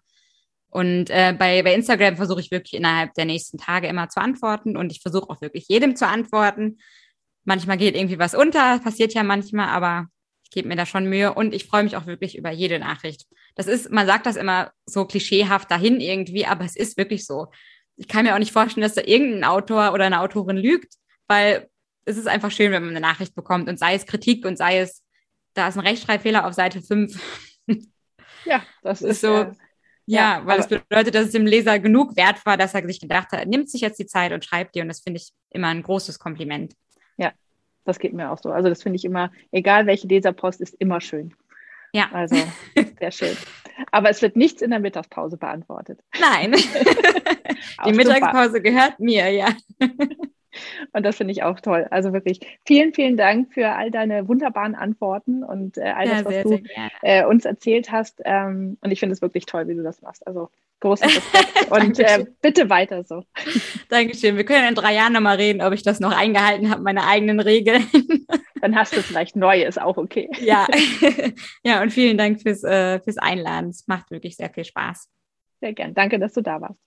[0.71, 4.77] Und äh, bei, bei Instagram versuche ich wirklich innerhalb der nächsten Tage immer zu antworten.
[4.77, 6.79] Und ich versuche auch wirklich jedem zu antworten.
[7.43, 10.07] Manchmal geht irgendwie was unter, passiert ja manchmal, aber
[10.43, 11.31] ich gebe mir da schon Mühe.
[11.31, 13.27] Und ich freue mich auch wirklich über jede Nachricht.
[13.53, 17.51] Das ist, man sagt das immer so klischeehaft dahin irgendwie, aber es ist wirklich so.
[17.95, 20.95] Ich kann mir auch nicht vorstellen, dass da irgendein Autor oder eine Autorin lügt,
[21.27, 21.69] weil
[22.09, 24.79] es ist einfach schön, wenn man eine Nachricht bekommt und sei es Kritik und sei
[24.79, 25.03] es,
[25.53, 27.19] da ist ein Rechtschreibfehler auf Seite 5.
[28.45, 29.27] Ja, das, ist so.
[29.27, 29.55] Ja,
[30.05, 33.33] ja, weil das bedeutet, dass es dem Leser genug wert war, dass er sich gedacht
[33.33, 34.81] hat, nimmt sich jetzt die Zeit und schreibt dir.
[34.81, 36.73] Und das finde ich immer ein großes Kompliment.
[37.17, 37.33] Ja,
[37.83, 38.49] das geht mir auch so.
[38.49, 41.35] Also das finde ich immer, egal welche Leserpost, ist immer schön.
[41.91, 42.09] Ja.
[42.13, 42.37] Also
[42.99, 43.37] sehr schön.
[43.91, 45.99] Aber es wird nichts in der Mittagspause beantwortet.
[46.17, 46.53] Nein.
[47.85, 49.49] die Mittagspause gehört mir, ja.
[50.93, 51.87] Und das finde ich auch toll.
[51.91, 56.25] Also wirklich vielen, vielen Dank für all deine wunderbaren Antworten und äh, all das, ja,
[56.25, 56.63] was du
[57.01, 58.21] äh, uns erzählt hast.
[58.25, 60.25] Ähm, und ich finde es wirklich toll, wie du das machst.
[60.25, 63.23] Also großen Respekt und äh, bitte weiter so.
[63.89, 64.37] Dankeschön.
[64.37, 67.39] Wir können in drei Jahren nochmal reden, ob ich das noch eingehalten habe, meine eigenen
[67.39, 67.87] Regeln.
[68.61, 70.29] Dann hast du vielleicht neue, ist auch okay.
[70.41, 70.67] Ja,
[71.63, 73.69] ja und vielen Dank fürs, äh, fürs Einladen.
[73.69, 75.09] Es macht wirklich sehr viel Spaß.
[75.61, 75.93] Sehr gern.
[75.93, 76.79] Danke, dass du da warst.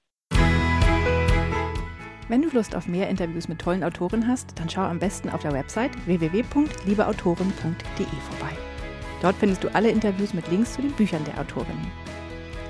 [2.33, 5.43] Wenn du Lust auf mehr Interviews mit tollen Autoren hast, dann schau am besten auf
[5.43, 8.57] der Website www.liebeautoren.de vorbei.
[9.20, 11.93] Dort findest du alle Interviews mit Links zu den Büchern der Autorinnen.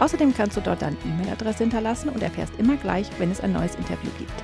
[0.00, 3.76] Außerdem kannst du dort deine E-Mail-Adresse hinterlassen und erfährst immer gleich, wenn es ein neues
[3.76, 4.34] Interview gibt.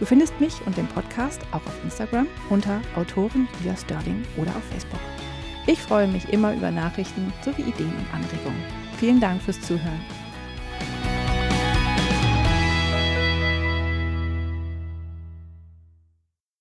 [0.00, 4.64] Du findest mich und den Podcast auch auf Instagram unter Autorin Julia Sterling oder auf
[4.72, 4.98] Facebook.
[5.68, 8.64] Ich freue mich immer über Nachrichten sowie Ideen und Anregungen.
[8.98, 10.00] Vielen Dank fürs Zuhören.